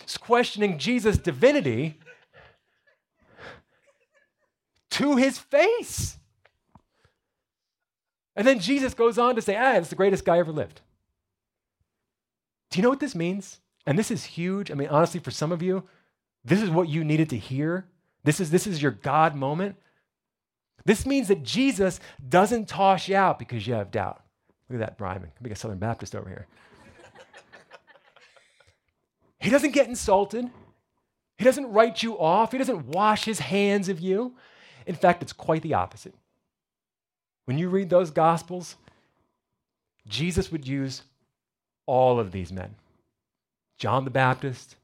is 0.08 0.17
questioning 0.17 0.79
Jesus' 0.79 1.19
divinity 1.19 1.99
to 4.89 5.15
his 5.15 5.38
face. 5.38 6.17
And 8.36 8.47
then 8.47 8.60
Jesus 8.60 8.95
goes 8.95 9.19
on 9.19 9.36
to 9.36 9.41
say, 9.43 9.55
ah, 9.55 9.75
it's 9.75 9.89
the 9.89 9.95
greatest 9.95 10.25
guy 10.25 10.39
ever 10.39 10.51
lived. 10.51 10.81
Do 12.71 12.79
you 12.79 12.84
know 12.84 12.89
what 12.89 13.01
this 13.01 13.13
means? 13.13 13.60
And 13.86 13.99
this 13.99 14.10
is 14.10 14.23
huge. 14.23 14.71
I 14.71 14.73
mean, 14.73 14.88
honestly, 14.88 15.19
for 15.19 15.29
some 15.29 15.51
of 15.51 15.62
you, 15.62 15.84
this 16.45 16.62
is 16.62 16.69
what 16.69 16.88
you 16.88 17.03
needed 17.03 17.29
to 17.31 17.38
hear. 17.38 17.88
This 18.23 18.39
is, 18.39 18.51
this 18.51 18.67
is 18.67 18.81
your 18.81 18.91
God 18.91 19.36
moment. 19.36 19.75
This 20.86 21.05
means 21.05 21.27
that 21.27 21.43
Jesus 21.43 21.99
doesn't 22.27 22.67
toss 22.67 23.08
you 23.08 23.15
out 23.15 23.39
because 23.39 23.65
you 23.65 23.73
have 23.73 23.91
doubt. 23.91 24.21
Look 24.69 24.79
at 24.79 24.88
that 24.88 25.01
rhyming. 25.01 25.31
Make 25.41 25.53
a 25.53 25.55
Southern 25.55 25.79
Baptist 25.79 26.15
over 26.15 26.29
here. 26.29 26.47
he 29.39 29.49
doesn't 29.49 29.71
get 29.71 29.88
insulted. 29.88 30.49
He 31.38 31.43
doesn't 31.43 31.71
write 31.71 32.03
you 32.03 32.17
off. 32.17 32.51
He 32.51 32.58
doesn't 32.58 32.88
wash 32.88 33.25
his 33.25 33.39
hands 33.39 33.89
of 33.89 33.99
you. 33.99 34.36
In 34.86 34.95
fact, 34.95 35.23
it's 35.23 35.34
quite 35.34 35.63
the 35.63 35.73
opposite. 35.73 36.13
When 37.45 37.58
you 37.58 37.69
read 37.69 37.89
those 37.89 38.12
gospels, 38.12 38.75
Jesus 40.08 40.51
would 40.51 40.67
use 40.67 41.01
all 41.86 42.19
of 42.19 42.31
these 42.31 42.51
men 42.51 42.75
John 43.77 44.05
the 44.05 44.12
Baptist, 44.12 44.75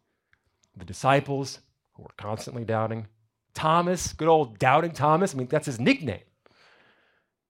the 0.76 0.86
disciples 0.86 1.60
who 1.94 2.04
were 2.04 2.10
constantly 2.18 2.64
doubting, 2.64 3.08
Thomas, 3.54 4.14
good 4.14 4.28
old 4.28 4.60
doubting 4.60 4.92
Thomas. 4.92 5.34
I 5.34 5.38
mean, 5.38 5.48
that's 5.48 5.66
his 5.66 5.80
nickname. 5.80 6.22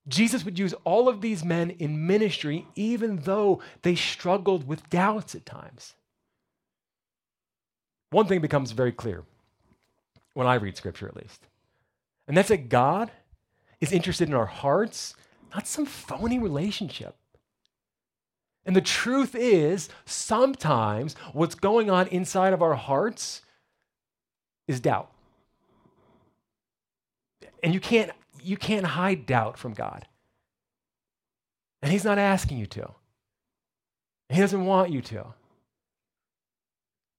Jesus 0.08 0.44
would 0.44 0.58
use 0.58 0.74
all 0.84 1.08
of 1.08 1.22
these 1.22 1.46
men 1.46 1.70
in 1.72 2.08
ministry, 2.08 2.66
even 2.76 3.18
though 3.18 3.62
they 3.84 3.96
struggled 3.96 4.68
with 4.68 4.90
doubts 4.90 5.36
at 5.36 5.46
times. 5.46 5.94
One 8.10 8.26
thing 8.28 8.42
becomes 8.42 8.72
very 8.72 8.92
clear 8.92 9.24
when 10.34 10.48
I 10.48 10.56
read 10.56 10.76
scripture, 10.76 11.08
at 11.08 11.16
least, 11.16 11.48
and 12.28 12.36
that's 12.36 12.50
that 12.50 12.68
God 12.70 13.12
is 13.80 13.92
interested 13.92 14.28
in 14.28 14.34
our 14.34 14.46
hearts, 14.48 15.14
not 15.54 15.68
some 15.68 15.86
phony 15.86 16.40
relationship. 16.40 17.16
And 18.66 18.76
the 18.76 18.82
truth 18.82 19.34
is, 19.34 19.90
sometimes 20.06 21.16
what's 21.34 21.56
going 21.56 21.90
on 21.90 22.08
inside 22.08 22.54
of 22.54 22.62
our 22.62 22.76
hearts 22.76 23.42
is 24.68 24.80
doubt. 24.80 25.12
And 27.64 27.74
you 27.74 27.80
can't, 27.80 28.12
you 28.42 28.58
can't 28.58 28.86
hide 28.86 29.26
doubt 29.26 29.58
from 29.58 29.74
God. 29.74 30.08
And 31.82 31.92
He's 31.92 32.06
not 32.06 32.20
asking 32.20 32.58
you 32.58 32.68
to. 32.68 32.92
He 34.30 34.40
doesn't 34.40 34.66
want 34.66 34.92
you 34.92 35.02
to. 35.02 35.26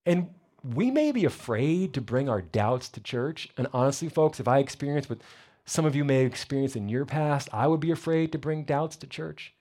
And 0.07 0.31
we 0.62 0.90
may 0.90 1.12
be 1.12 1.24
afraid 1.24 1.92
to 1.94 2.00
bring 2.00 2.28
our 2.28 2.40
doubts 2.40 2.88
to 2.90 3.00
church. 3.00 3.48
And 3.59 3.66
honestly, 3.72 4.09
folks, 4.09 4.38
if 4.40 4.46
I 4.46 4.59
experience 4.59 5.09
what 5.09 5.20
some 5.64 5.85
of 5.85 5.94
you 5.94 6.05
may 6.05 6.18
have 6.18 6.31
experienced 6.31 6.76
in 6.76 6.88
your 6.88 7.05
past, 7.05 7.48
I 7.52 7.66
would 7.66 7.81
be 7.81 7.90
afraid 7.90 8.33
to 8.33 8.38
bring 8.38 8.64
doubts 8.64 8.96
to 8.98 9.07
church. 9.07 9.55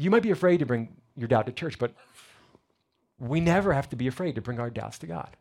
You 0.00 0.10
might 0.10 0.22
be 0.22 0.30
afraid 0.30 0.58
to 0.58 0.66
bring 0.66 0.96
your 1.16 1.28
doubt 1.28 1.46
to 1.46 1.52
church, 1.52 1.78
but 1.78 1.92
we 3.18 3.40
never 3.40 3.72
have 3.72 3.88
to 3.90 3.96
be 3.96 4.06
afraid 4.06 4.34
to 4.36 4.40
bring 4.40 4.58
our 4.58 4.70
doubts 4.70 4.98
to 4.98 5.06
God. 5.06 5.36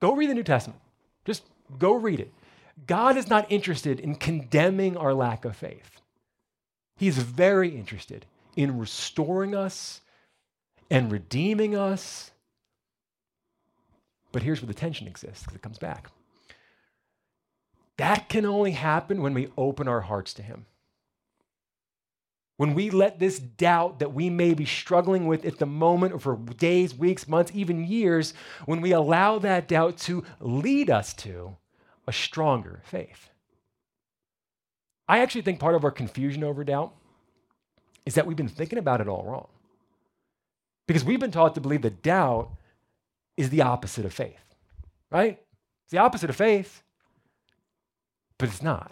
Go 0.00 0.14
read 0.14 0.30
the 0.30 0.34
New 0.34 0.42
Testament. 0.42 0.80
Just 1.24 1.42
Go 1.76 1.94
read 1.94 2.20
it. 2.20 2.32
God 2.86 3.16
is 3.16 3.28
not 3.28 3.50
interested 3.50 4.00
in 4.00 4.14
condemning 4.14 4.96
our 4.96 5.12
lack 5.12 5.44
of 5.44 5.56
faith. 5.56 6.00
He's 6.96 7.18
very 7.18 7.76
interested 7.76 8.26
in 8.56 8.78
restoring 8.78 9.54
us 9.54 10.00
and 10.90 11.12
redeeming 11.12 11.76
us. 11.76 12.30
But 14.32 14.42
here's 14.42 14.60
where 14.62 14.68
the 14.68 14.74
tension 14.74 15.06
exists 15.06 15.42
because 15.42 15.56
it 15.56 15.62
comes 15.62 15.78
back. 15.78 16.10
That 17.96 18.28
can 18.28 18.46
only 18.46 18.72
happen 18.72 19.22
when 19.22 19.34
we 19.34 19.48
open 19.56 19.88
our 19.88 20.02
hearts 20.02 20.32
to 20.34 20.42
Him. 20.42 20.66
When 22.58 22.74
we 22.74 22.90
let 22.90 23.20
this 23.20 23.38
doubt 23.38 24.00
that 24.00 24.12
we 24.12 24.28
may 24.30 24.52
be 24.52 24.64
struggling 24.64 25.28
with 25.28 25.44
at 25.44 25.60
the 25.60 25.66
moment 25.66 26.12
or 26.12 26.18
for 26.18 26.36
days, 26.36 26.92
weeks, 26.92 27.28
months, 27.28 27.52
even 27.54 27.84
years, 27.84 28.34
when 28.66 28.80
we 28.80 28.90
allow 28.90 29.38
that 29.38 29.68
doubt 29.68 29.96
to 29.98 30.24
lead 30.40 30.90
us 30.90 31.14
to 31.14 31.56
a 32.08 32.12
stronger 32.12 32.82
faith. 32.84 33.30
I 35.08 35.20
actually 35.20 35.42
think 35.42 35.60
part 35.60 35.76
of 35.76 35.84
our 35.84 35.92
confusion 35.92 36.42
over 36.42 36.64
doubt 36.64 36.92
is 38.04 38.14
that 38.14 38.26
we've 38.26 38.36
been 38.36 38.48
thinking 38.48 38.78
about 38.80 39.00
it 39.00 39.06
all 39.06 39.22
wrong. 39.24 39.46
Because 40.88 41.04
we've 41.04 41.20
been 41.20 41.30
taught 41.30 41.54
to 41.54 41.60
believe 41.60 41.82
that 41.82 42.02
doubt 42.02 42.50
is 43.36 43.50
the 43.50 43.62
opposite 43.62 44.04
of 44.04 44.12
faith, 44.12 44.56
right? 45.12 45.38
It's 45.84 45.92
the 45.92 45.98
opposite 45.98 46.28
of 46.28 46.34
faith, 46.34 46.82
but 48.36 48.48
it's 48.48 48.62
not. 48.62 48.90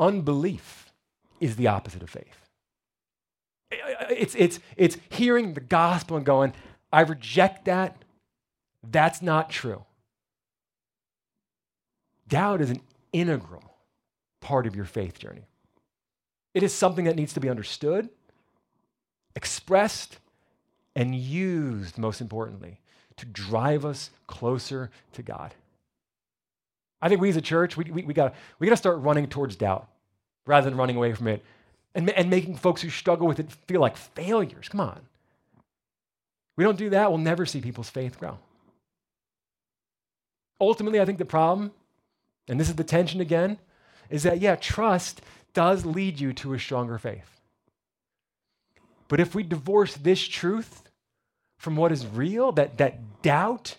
Unbelief 0.00 0.89
is 1.40 1.56
the 1.56 1.66
opposite 1.66 2.02
of 2.02 2.10
faith. 2.10 2.46
It's, 3.72 4.34
it's, 4.34 4.60
it's 4.76 4.98
hearing 5.08 5.54
the 5.54 5.60
gospel 5.60 6.16
and 6.16 6.26
going, 6.26 6.52
I 6.92 7.02
reject 7.02 7.64
that. 7.66 7.96
That's 8.88 9.22
not 9.22 9.50
true. 9.50 9.84
Doubt 12.28 12.60
is 12.60 12.70
an 12.70 12.80
integral 13.12 13.62
part 14.40 14.66
of 14.66 14.74
your 14.74 14.84
faith 14.84 15.18
journey. 15.18 15.46
It 16.54 16.62
is 16.62 16.74
something 16.74 17.04
that 17.04 17.16
needs 17.16 17.32
to 17.34 17.40
be 17.40 17.48
understood, 17.48 18.08
expressed, 19.36 20.18
and 20.96 21.14
used, 21.14 21.96
most 21.96 22.20
importantly, 22.20 22.80
to 23.16 23.26
drive 23.26 23.84
us 23.84 24.10
closer 24.26 24.90
to 25.12 25.22
God. 25.22 25.54
I 27.00 27.08
think 27.08 27.20
we 27.20 27.28
as 27.28 27.36
a 27.36 27.42
church, 27.42 27.76
we, 27.76 27.84
we, 27.84 28.02
we 28.02 28.14
got 28.14 28.34
we 28.58 28.68
to 28.68 28.76
start 28.76 28.98
running 28.98 29.28
towards 29.28 29.56
doubt 29.56 29.88
rather 30.50 30.68
than 30.68 30.76
running 30.76 30.96
away 30.96 31.14
from 31.14 31.28
it 31.28 31.44
and, 31.94 32.10
and 32.10 32.28
making 32.28 32.56
folks 32.56 32.82
who 32.82 32.90
struggle 32.90 33.28
with 33.28 33.38
it 33.38 33.52
feel 33.68 33.80
like 33.80 33.96
failures. 33.96 34.68
Come 34.68 34.80
on. 34.80 35.00
We 36.56 36.64
don't 36.64 36.76
do 36.76 36.90
that, 36.90 37.08
we'll 37.08 37.18
never 37.18 37.46
see 37.46 37.60
people's 37.60 37.88
faith 37.88 38.18
grow. 38.18 38.36
Ultimately, 40.60 41.00
I 41.00 41.04
think 41.04 41.18
the 41.18 41.24
problem, 41.24 41.70
and 42.48 42.58
this 42.58 42.68
is 42.68 42.74
the 42.74 42.84
tension 42.84 43.20
again, 43.20 43.58
is 44.10 44.24
that, 44.24 44.40
yeah, 44.40 44.56
trust 44.56 45.22
does 45.54 45.86
lead 45.86 46.20
you 46.20 46.32
to 46.34 46.52
a 46.52 46.58
stronger 46.58 46.98
faith. 46.98 47.40
But 49.06 49.20
if 49.20 49.34
we 49.34 49.44
divorce 49.44 49.94
this 49.94 50.20
truth 50.20 50.82
from 51.58 51.76
what 51.76 51.92
is 51.92 52.06
real, 52.06 52.50
that, 52.52 52.76
that 52.78 53.22
doubt 53.22 53.76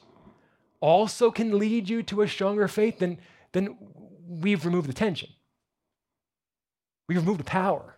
also 0.80 1.32
can 1.32 1.60
lead 1.60 1.90
you 1.90 2.02
to 2.04 2.22
a 2.22 2.28
stronger 2.28 2.68
faith, 2.70 3.00
then, 3.00 3.18
then 3.52 3.78
we've 4.28 4.66
removed 4.66 4.88
the 4.88 4.94
tension. 4.94 5.30
We 7.12 7.18
remove 7.18 7.40
the 7.40 7.44
power. 7.44 7.98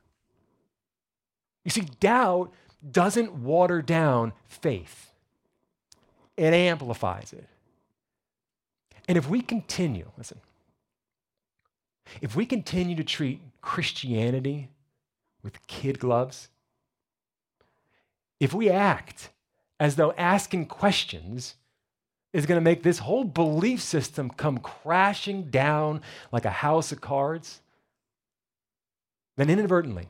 You 1.64 1.70
see, 1.70 1.82
doubt 2.00 2.52
doesn't 2.92 3.32
water 3.32 3.84
down 3.84 4.34
faith, 4.48 5.12
it 6.36 6.52
amplifies 6.52 7.32
it. 7.32 7.48
And 9.08 9.16
if 9.16 9.30
we 9.30 9.42
continue, 9.42 10.10
listen, 10.18 10.40
if 12.22 12.36
we 12.36 12.48
continue 12.48 12.96
to 12.96 13.04
treat 13.04 13.40
Christianity 13.62 14.70
with 15.44 15.68
kid 15.68 16.00
gloves, 16.00 16.50
if 18.40 18.52
we 18.52 18.68
act 18.68 19.30
as 19.80 19.96
though 19.96 20.14
asking 20.14 20.66
questions 20.66 21.54
is 22.34 22.48
going 22.48 22.60
to 22.60 22.66
make 22.66 22.82
this 22.82 22.98
whole 22.98 23.26
belief 23.26 23.80
system 23.80 24.32
come 24.32 24.58
crashing 24.58 25.52
down 25.52 26.02
like 26.32 26.46
a 26.46 26.50
house 26.50 26.92
of 26.92 27.00
cards, 27.00 27.60
then 29.38 29.50
inadvertently, 29.50 30.08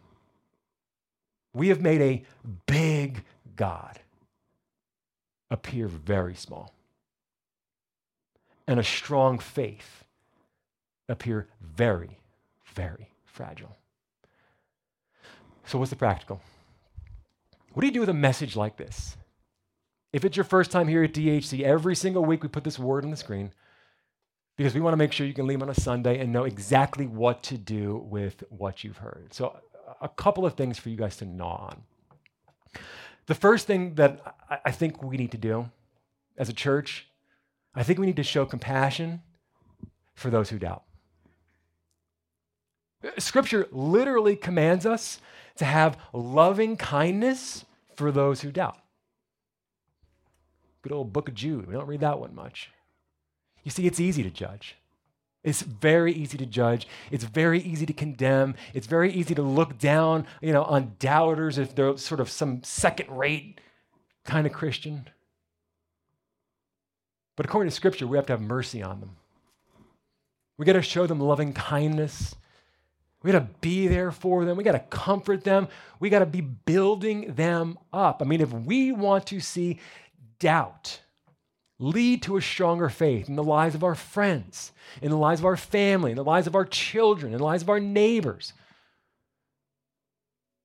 we 1.54 1.70
have 1.70 1.82
made 1.82 2.02
a 2.02 2.24
big 2.66 3.24
God 3.56 4.00
appear 5.50 5.88
very 5.88 6.36
small 6.36 6.74
and 8.68 8.80
a 8.80 8.84
strong 8.84 9.40
faith 9.40 10.04
appear 11.08 11.48
very, 11.62 12.18
very 12.74 13.10
fragile. 13.26 13.76
So, 15.66 15.78
what's 15.78 15.92
the 15.92 15.96
practical? 15.96 16.42
What 17.74 17.82
do 17.82 17.88
you 17.88 17.94
do 17.94 18.00
with 18.00 18.10
a 18.10 18.14
message 18.14 18.56
like 18.56 18.78
this? 18.78 19.18
If 20.12 20.24
it's 20.26 20.38
your 20.38 20.44
first 20.44 20.72
time 20.72 20.88
here 20.88 21.04
at 21.04 21.14
DHC, 21.14 21.64
every 21.64 21.96
single 21.96 22.24
week 22.24 22.44
we 22.44 22.50
put 22.50 22.64
this 22.64 22.78
word 22.78 23.04
on 23.04 23.12
the 23.12 23.18
screen 23.18 23.52
because 24.56 24.74
we 24.74 24.82
want 24.82 24.94
to 24.94 24.98
make 24.98 25.12
sure 25.12 25.26
you 25.26 25.34
can 25.34 25.48
leave 25.48 25.62
on 25.62 25.70
a 25.70 25.76
Sunday 25.76 26.20
and 26.20 26.32
know 26.32 26.44
exactly 26.44 27.08
what 27.08 27.44
to 27.44 27.58
do 27.58 28.06
with 28.10 28.44
what 28.50 28.84
you've 28.84 28.98
heard. 28.98 29.34
So, 29.34 29.60
a 30.02 30.10
couple 30.10 30.46
of 30.46 30.54
things 30.56 30.78
for 30.78 30.90
you 30.90 30.98
guys 30.98 31.18
to 31.18 31.26
gnaw 31.26 31.70
on. 31.70 31.84
The 33.26 33.36
first 33.36 33.68
thing 33.68 33.96
that 33.96 34.36
I 34.66 34.72
think 34.72 35.02
we 35.02 35.18
need 35.18 35.32
to 35.32 35.38
do 35.38 35.72
as 36.38 36.50
a 36.50 36.54
church, 36.54 37.08
I 37.74 37.84
think 37.84 38.00
we 38.00 38.06
need 38.06 38.18
to 38.18 38.24
show 38.24 38.46
compassion 38.46 39.22
for 40.14 40.30
those 40.30 40.50
who 40.50 40.60
doubt. 40.60 40.84
Scripture 43.18 43.68
literally 43.72 44.36
commands 44.36 44.86
us 44.86 45.20
to 45.58 45.66
have 45.66 45.98
loving 46.14 46.78
kindness 46.78 47.66
for 47.96 48.12
those 48.12 48.42
who 48.42 48.52
doubt. 48.52 48.78
Good 50.82 50.92
old 50.92 51.14
book 51.14 51.30
of 51.30 51.36
Jude. 51.36 51.68
We 51.68 51.74
don't 51.74 51.88
read 51.88 52.02
that 52.02 52.20
one 52.20 52.36
much. 52.36 52.72
You 53.64 53.72
see, 53.72 53.88
it's 53.88 54.00
easy 54.00 54.24
to 54.24 54.30
judge. 54.30 54.76
It's 55.44 55.62
very 55.62 56.14
easy 56.14 56.38
to 56.38 56.46
judge. 56.46 56.88
It's 57.12 57.26
very 57.26 57.60
easy 57.62 57.86
to 57.86 57.94
condemn. 57.94 58.56
It's 58.74 58.88
very 58.88 59.12
easy 59.12 59.36
to 59.36 59.42
look 59.42 59.78
down, 59.78 60.26
you 60.42 60.54
know, 60.54 60.64
on 60.64 60.96
doubters 61.00 61.58
if 61.58 61.76
they're 61.76 61.98
sort 61.98 62.22
of 62.22 62.30
some 62.30 62.64
second-rate 62.64 63.60
kind 64.24 64.48
of 64.48 64.54
Christian. 64.54 65.08
But 67.36 67.46
according 67.46 67.70
to 67.70 67.76
Scripture, 67.76 68.08
we 68.08 68.18
have 68.18 68.26
to 68.28 68.34
have 68.34 68.42
mercy 68.42 68.82
on 68.82 69.02
them. 69.02 69.18
We 70.58 70.66
got 70.66 70.74
to 70.74 70.82
show 70.82 71.08
them 71.08 71.20
loving 71.20 71.52
kindness. 71.52 72.36
We 73.22 73.32
got 73.32 73.40
to 73.40 73.48
be 73.60 73.88
there 73.88 74.12
for 74.12 74.46
them. 74.46 74.56
We 74.56 74.64
got 74.64 74.74
to 74.74 74.80
comfort 74.80 75.44
them. 75.44 75.68
We 76.00 76.10
got 76.10 76.20
to 76.20 76.26
be 76.26 76.42
building 76.42 77.34
them 77.34 77.80
up. 77.92 78.22
I 78.22 78.26
mean, 78.26 78.40
if 78.40 78.54
we 78.54 78.92
want 78.92 79.26
to 79.28 79.40
see 79.40 79.80
doubt 80.40 81.02
lead 81.84 82.22
to 82.24 82.38
a 82.38 82.42
stronger 82.42 82.90
faith 82.90 83.28
in 83.28 83.36
the 83.36 83.44
lives 83.44 83.76
of 83.76 83.84
our 83.84 83.96
friends, 83.96 84.72
in 85.02 85.12
the 85.12 85.18
lives 85.18 85.42
of 85.42 85.46
our 85.46 85.58
family, 85.58 86.12
in 86.12 86.18
the 86.18 86.24
lives 86.24 86.48
of 86.48 86.56
our 86.56 86.66
children, 86.66 87.34
in 87.34 87.40
the 87.40 87.44
lives 87.44 87.64
of 87.64 87.70
our 87.70 87.80
neighbors. 87.80 88.54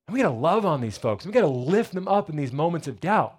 And 0.06 0.14
we 0.14 0.22
got 0.22 0.28
to 0.28 0.34
love 0.34 0.64
on 0.64 0.80
these 0.80 0.96
folks. 0.96 1.26
We 1.26 1.32
got 1.32 1.40
to 1.40 1.48
lift 1.48 1.92
them 1.92 2.08
up 2.08 2.30
in 2.30 2.36
these 2.36 2.52
moments 2.52 2.86
of 2.86 3.00
doubt. 3.00 3.36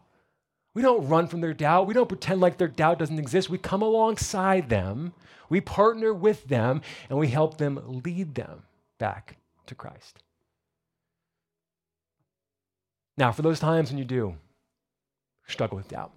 We 0.76 0.82
don't 0.82 1.08
run 1.08 1.28
from 1.28 1.42
their 1.42 1.54
doubt. 1.54 1.88
We 1.88 1.94
don't 1.94 2.10
pretend 2.10 2.42
like 2.42 2.58
their 2.58 2.68
doubt 2.68 3.00
doesn't 3.00 3.18
exist. 3.18 3.50
We 3.50 3.58
come 3.58 3.82
alongside 3.82 4.70
them, 4.70 5.14
we 5.50 5.62
partner 5.62 6.14
with 6.14 6.48
them, 6.48 6.82
and 7.10 7.18
we 7.18 7.30
help 7.30 7.58
them 7.58 8.02
lead 8.04 8.36
them 8.36 8.64
back 9.00 9.38
to 9.66 9.74
Christ. 9.74 10.22
Now, 13.18 13.32
for 13.32 13.42
those 13.42 13.60
times 13.60 13.90
when 13.90 13.98
you 13.98 14.06
do 14.06 14.36
struggle 15.48 15.78
with 15.78 15.90
doubt, 15.90 16.12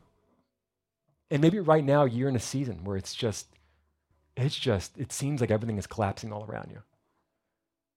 and 1.33 1.41
maybe 1.41 1.59
right 1.59 1.83
now 1.83 2.05
you're 2.05 2.29
in 2.29 2.37
a 2.37 2.41
season 2.41 2.85
where 2.85 2.99
it's 2.99 3.15
just, 3.15 3.47
it's 4.37 4.55
just, 4.55 4.99
it 4.99 5.11
seems 5.13 5.41
like 5.41 5.51
everything 5.51 5.79
is 5.79 5.87
collapsing 5.87 6.31
all 6.31 6.45
around 6.45 6.69
you. 6.71 6.83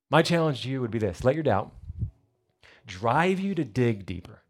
My 0.10 0.22
challenge 0.22 0.62
to 0.62 0.70
you 0.70 0.80
would 0.80 0.90
be 0.90 1.00
this 1.00 1.26
let 1.26 1.36
your 1.36 1.44
doubt 1.44 1.72
drive 2.88 3.42
you 3.42 3.54
to 3.54 3.66
dig 3.66 4.06
deeper. 4.06 4.42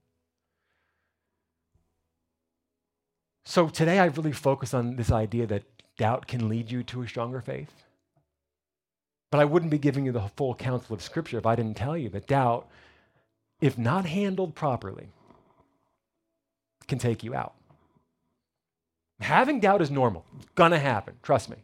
So 3.43 3.69
today 3.69 3.97
I 3.97 4.05
really 4.05 4.31
focus 4.31 4.71
on 4.75 4.97
this 4.97 5.11
idea 5.11 5.47
that 5.47 5.63
doubt 5.97 6.27
can 6.27 6.47
lead 6.47 6.69
you 6.69 6.83
to 6.83 7.01
a 7.01 7.07
stronger 7.07 7.41
faith. 7.41 7.71
But 9.31 9.39
I 9.39 9.45
wouldn't 9.45 9.71
be 9.71 9.79
giving 9.79 10.05
you 10.05 10.11
the 10.11 10.29
full 10.35 10.53
counsel 10.53 10.93
of 10.93 11.01
Scripture 11.01 11.39
if 11.39 11.47
I 11.47 11.55
didn't 11.55 11.77
tell 11.77 11.97
you 11.97 12.09
that 12.09 12.27
doubt, 12.27 12.67
if 13.61 13.79
not 13.79 14.05
handled 14.05 14.53
properly, 14.53 15.07
can 16.87 16.99
take 16.99 17.23
you 17.23 17.33
out. 17.33 17.55
Having 19.19 19.61
doubt 19.61 19.81
is 19.81 19.91
normal. 19.91 20.25
It's 20.37 20.47
gonna 20.55 20.79
happen, 20.79 21.15
trust 21.21 21.49
me. 21.49 21.57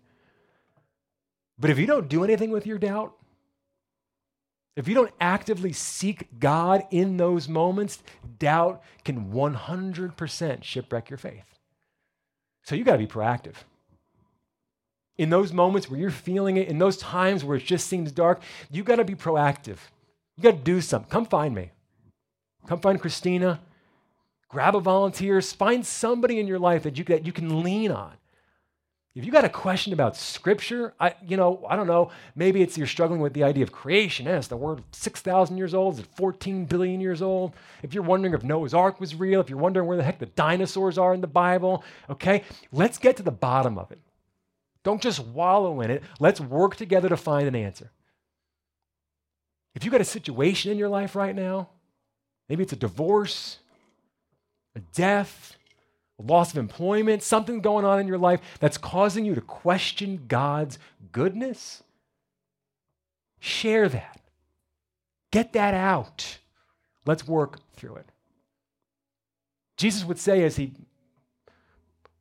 But 1.60 1.70
if 1.70 1.78
you 1.78 1.86
don't 1.86 2.10
do 2.10 2.24
anything 2.24 2.50
with 2.50 2.66
your 2.66 2.80
doubt, 2.80 3.14
if 4.76 4.88
you 4.88 4.96
don't 4.96 5.12
actively 5.20 5.74
seek 5.74 6.40
God 6.40 6.86
in 6.92 7.18
those 7.18 7.50
moments, 7.50 8.02
doubt 8.40 8.82
can 9.04 9.32
100% 9.32 10.64
shipwreck 10.64 11.10
your 11.10 11.18
faith. 11.18 11.46
So 12.64 12.76
you 12.76 12.84
got 12.84 12.94
to 12.94 12.98
be 12.98 13.08
proactive. 13.08 13.56
In 15.18 15.30
those 15.30 15.52
moments 15.52 15.90
where 15.90 16.00
you're 16.00 16.10
feeling 16.10 16.58
it, 16.58 16.70
in 16.70 16.80
those 16.80 16.98
times 16.98 17.44
where 17.44 17.58
it 17.58 17.66
just 17.66 17.88
seems 17.88 18.12
dark, 18.12 18.42
you 18.72 18.84
got 18.84 18.96
to 18.96 19.04
be 19.04 19.14
proactive. 19.14 19.78
You 20.38 20.44
got 20.44 20.52
to 20.52 20.64
do 20.64 20.80
something. 20.80 21.10
Come 21.10 21.26
find 21.26 21.54
me. 21.54 21.72
Come 22.66 22.80
find 22.80 23.00
Christina 23.00 23.60
grab 24.52 24.76
a 24.76 24.82
volunteer, 24.82 25.42
find 25.42 25.86
somebody 25.86 26.40
in 26.40 26.46
your 26.46 26.60
life 26.60 26.84
that 26.84 26.98
you, 26.98 27.06
that 27.06 27.26
you 27.26 27.32
can 27.32 27.64
lean 27.64 27.90
on. 27.90 28.12
If 29.16 29.26
you 29.26 29.32
got 29.32 29.46
a 29.46 29.50
question 29.50 29.92
about 29.92 30.16
scripture, 30.16 30.94
I, 31.00 31.16
you 31.26 31.36
know, 31.36 31.66
I 31.70 31.76
don't 31.76 31.88
know, 31.88 32.12
maybe 32.36 32.62
it's 32.62 32.78
you're 32.78 32.88
struggling 32.88 33.20
with 33.20 33.34
the 33.34 33.44
idea 33.44 33.64
of 33.64 33.72
creation. 33.72 34.26
Yes, 34.26 34.48
the 34.48 34.56
word 34.56 34.84
6,000 34.92 35.58
years 35.58 35.74
old, 35.74 35.96
is 35.96 36.00
it 36.02 36.06
14 36.16 36.66
billion 36.66 37.02
years 37.02 37.22
old? 37.22 37.54
If 37.82 37.94
you're 37.94 38.04
wondering 38.04 38.34
if 38.34 38.44
Noah's 38.44 38.74
Ark 38.74 39.02
was 39.02 39.16
real, 39.16 39.42
if 39.42 39.50
you're 39.50 39.60
wondering 39.60 39.88
where 39.88 39.98
the 39.98 40.04
heck 40.04 40.20
the 40.20 40.28
dinosaurs 40.28 40.98
are 40.98 41.14
in 41.14 41.20
the 41.22 41.28
Bible, 41.28 41.84
okay, 42.10 42.44
let's 42.72 42.98
get 42.98 43.18
to 43.18 43.24
the 43.24 43.32
bottom 43.32 43.78
of 43.78 43.92
it. 43.92 44.00
Don't 44.84 45.02
just 45.02 45.20
wallow 45.20 45.82
in 45.82 45.92
it. 45.92 46.04
Let's 46.20 46.42
work 46.42 46.76
together 46.76 47.10
to 47.10 47.18
find 47.18 47.48
an 47.48 47.56
answer. 47.56 47.92
If 49.76 49.86
you 49.86 49.92
got 49.92 50.02
a 50.02 50.06
situation 50.06 50.72
in 50.72 50.78
your 50.78 50.90
life 50.90 51.16
right 51.16 51.36
now, 51.36 51.70
maybe 52.50 52.64
it's 52.64 52.74
a 52.74 52.78
divorce, 52.78 53.60
a 54.76 54.80
death, 54.80 55.58
a 56.20 56.24
loss 56.24 56.52
of 56.52 56.58
employment, 56.58 57.24
something 57.24 57.62
going 57.62 57.86
on 57.86 58.00
in 58.00 58.08
your 58.08 58.18
life 58.18 58.40
that's 58.60 58.78
causing 58.78 59.26
you 59.26 59.36
to 59.36 59.42
question 59.42 60.26
God's 60.28 60.80
goodness, 61.12 61.84
share 63.40 63.90
that. 63.90 64.20
Get 65.32 65.54
that 65.54 65.74
out. 65.74 66.38
Let's 67.06 67.28
work 67.28 67.60
through 67.74 67.96
it. 67.96 68.10
Jesus 69.78 70.06
would 70.06 70.20
say, 70.20 70.44
as 70.44 70.58
he 70.58 70.74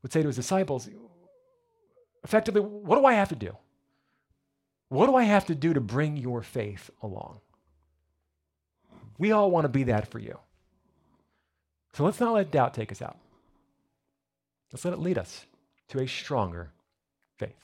would 0.03 0.13
say 0.13 0.23
to 0.23 0.29
his 0.29 0.37
disciples, 0.37 0.89
effectively, 2.25 2.63
what 2.63 2.99
do 2.99 3.05
I 3.05 3.15
have 3.15 3.29
to 3.29 3.35
do? 3.35 3.57
What 4.89 5.07
do 5.07 5.15
I 5.15 5.25
have 5.25 5.47
to 5.47 5.55
do 5.55 5.75
to 5.75 5.81
bring 5.81 6.17
your 6.17 6.43
faith 6.43 6.91
along? 7.03 7.41
We 9.19 9.33
all 9.33 9.51
want 9.51 9.65
to 9.65 9.69
be 9.69 9.85
that 9.85 10.11
for 10.11 10.19
you. 10.19 10.39
So 11.95 12.05
let's 12.05 12.21
not 12.21 12.35
let 12.35 12.51
doubt 12.51 12.75
take 12.75 12.93
us 12.93 13.03
out. 13.03 13.19
Let's 14.73 14.85
let 14.85 14.95
it 14.95 15.01
lead 15.01 15.19
us 15.19 15.45
to 15.89 16.01
a 16.01 16.07
stronger 16.07 16.71
faith. 17.39 17.55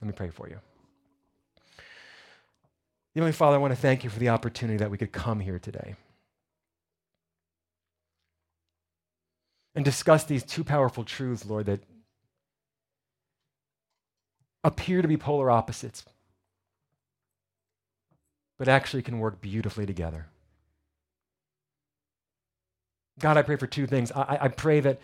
Let 0.00 0.06
me 0.06 0.12
pray 0.12 0.30
for 0.30 0.48
you. 0.48 0.58
Heavenly 3.14 3.32
Father, 3.32 3.56
I 3.56 3.58
want 3.58 3.72
to 3.72 3.80
thank 3.80 4.04
you 4.04 4.10
for 4.10 4.18
the 4.18 4.28
opportunity 4.28 4.78
that 4.78 4.90
we 4.90 4.98
could 4.98 5.12
come 5.12 5.40
here 5.40 5.58
today 5.58 5.96
and 9.74 9.84
discuss 9.84 10.24
these 10.24 10.44
two 10.44 10.64
powerful 10.64 11.04
truths, 11.04 11.44
Lord, 11.44 11.66
that 11.66 11.80
appear 14.64 15.02
to 15.02 15.08
be 15.08 15.16
polar 15.16 15.50
opposites, 15.50 16.04
but 18.58 18.68
actually 18.68 19.02
can 19.02 19.20
work 19.20 19.40
beautifully 19.40 19.86
together. 19.86 20.26
God, 23.18 23.36
I 23.36 23.42
pray 23.42 23.56
for 23.56 23.66
two 23.66 23.86
things. 23.86 24.12
I, 24.12 24.38
I 24.42 24.48
pray 24.48 24.80
that 24.80 25.00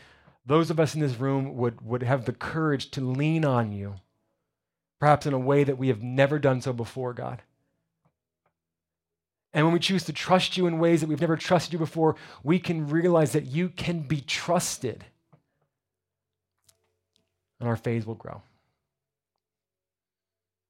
those 0.47 0.71
of 0.71 0.79
us 0.79 0.95
in 0.95 1.01
this 1.01 1.19
room 1.19 1.57
would, 1.57 1.81
would 1.81 2.03
have 2.03 2.25
the 2.25 2.33
courage 2.33 2.91
to 2.93 3.01
lean 3.01 3.45
on 3.45 3.73
you, 3.73 3.95
perhaps 5.01 5.27
in 5.27 5.33
a 5.33 5.39
way 5.39 5.65
that 5.65 5.79
we 5.79 5.89
have 5.89 6.03
never 6.03 6.39
done 6.39 6.61
so 6.61 6.73
before, 6.73 7.15
God. 7.15 7.43
And 9.53 9.65
when 9.65 9.73
we 9.73 9.79
choose 9.79 10.05
to 10.05 10.13
trust 10.13 10.57
you 10.57 10.67
in 10.67 10.79
ways 10.81 11.01
that 11.01 11.09
we've 11.09 11.21
never 11.21 11.37
trusted 11.37 11.73
you 11.73 11.79
before, 11.79 12.17
we 12.43 12.59
can 12.59 12.89
realize 12.89 13.33
that 13.33 13.47
you 13.47 13.69
can 13.69 14.01
be 14.01 14.21
trusted. 14.21 15.05
And 17.61 17.69
our 17.69 17.77
faith 17.77 18.05
will 18.05 18.17
grow. 18.17 18.43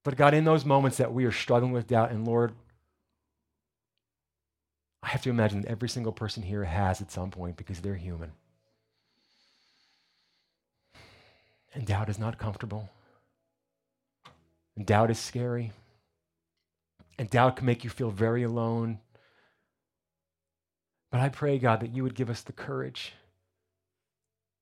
But 0.03 0.15
God, 0.15 0.35
in 0.35 0.45
those 0.45 0.65
moments 0.65 0.97
that 0.97 1.11
we 1.11 1.25
are 1.25 1.31
struggling 1.31 1.71
with 1.71 1.87
doubt, 1.87 2.11
and 2.11 2.27
Lord, 2.27 2.53
I 5.05 5.09
have 5.09 5.21
to 5.21 5.29
imagine 5.29 5.61
that 5.61 5.69
every 5.69 5.87
single 5.87 6.11
person 6.11 6.41
here 6.41 6.63
has 6.63 6.99
at 6.99 7.11
some 7.11 7.29
point 7.29 7.57
because 7.57 7.79
they're 7.79 7.93
human. 7.93 8.31
And 11.75 11.85
doubt 11.85 12.09
is 12.09 12.17
not 12.17 12.39
comfortable. 12.39 12.89
And 14.75 14.83
doubt 14.83 15.11
is 15.11 15.19
scary. 15.19 15.73
And 17.19 17.29
doubt 17.29 17.57
can 17.57 17.67
make 17.67 17.83
you 17.83 17.91
feel 17.91 18.09
very 18.09 18.41
alone. 18.41 18.97
But 21.11 21.21
I 21.21 21.29
pray, 21.29 21.59
God, 21.59 21.81
that 21.81 21.95
you 21.95 22.01
would 22.01 22.15
give 22.15 22.31
us 22.31 22.41
the 22.41 22.51
courage 22.51 23.13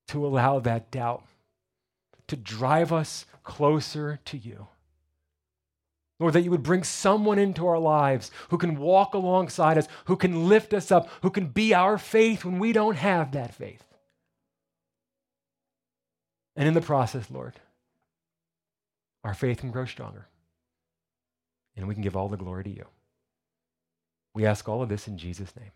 to 0.09 0.25
allow 0.25 0.59
that 0.59 0.91
doubt 0.91 1.23
to 2.27 2.35
drive 2.35 2.91
us 2.91 3.25
closer 3.45 4.19
to 4.25 4.37
you. 4.37 4.67
Lord, 6.19 6.33
that 6.33 6.41
you 6.41 6.51
would 6.51 6.63
bring 6.63 6.83
someone 6.83 7.39
into 7.39 7.67
our 7.67 7.79
lives 7.79 8.31
who 8.49 8.57
can 8.57 8.77
walk 8.77 9.13
alongside 9.13 9.77
us, 9.77 9.87
who 10.05 10.15
can 10.15 10.47
lift 10.47 10.73
us 10.73 10.91
up, 10.91 11.09
who 11.21 11.29
can 11.29 11.47
be 11.47 11.73
our 11.73 11.97
faith 11.97 12.45
when 12.45 12.59
we 12.59 12.71
don't 12.71 12.95
have 12.95 13.31
that 13.31 13.53
faith. 13.53 13.83
And 16.55 16.67
in 16.67 16.75
the 16.75 16.81
process, 16.81 17.31
Lord, 17.31 17.53
our 19.23 19.33
faith 19.33 19.59
can 19.59 19.71
grow 19.71 19.85
stronger. 19.85 20.27
And 21.75 21.87
we 21.87 21.95
can 21.95 22.03
give 22.03 22.15
all 22.15 22.29
the 22.29 22.37
glory 22.37 22.63
to 22.65 22.69
you. 22.69 22.85
We 24.35 24.45
ask 24.45 24.69
all 24.69 24.81
of 24.81 24.89
this 24.89 25.07
in 25.07 25.17
Jesus' 25.17 25.55
name. 25.55 25.71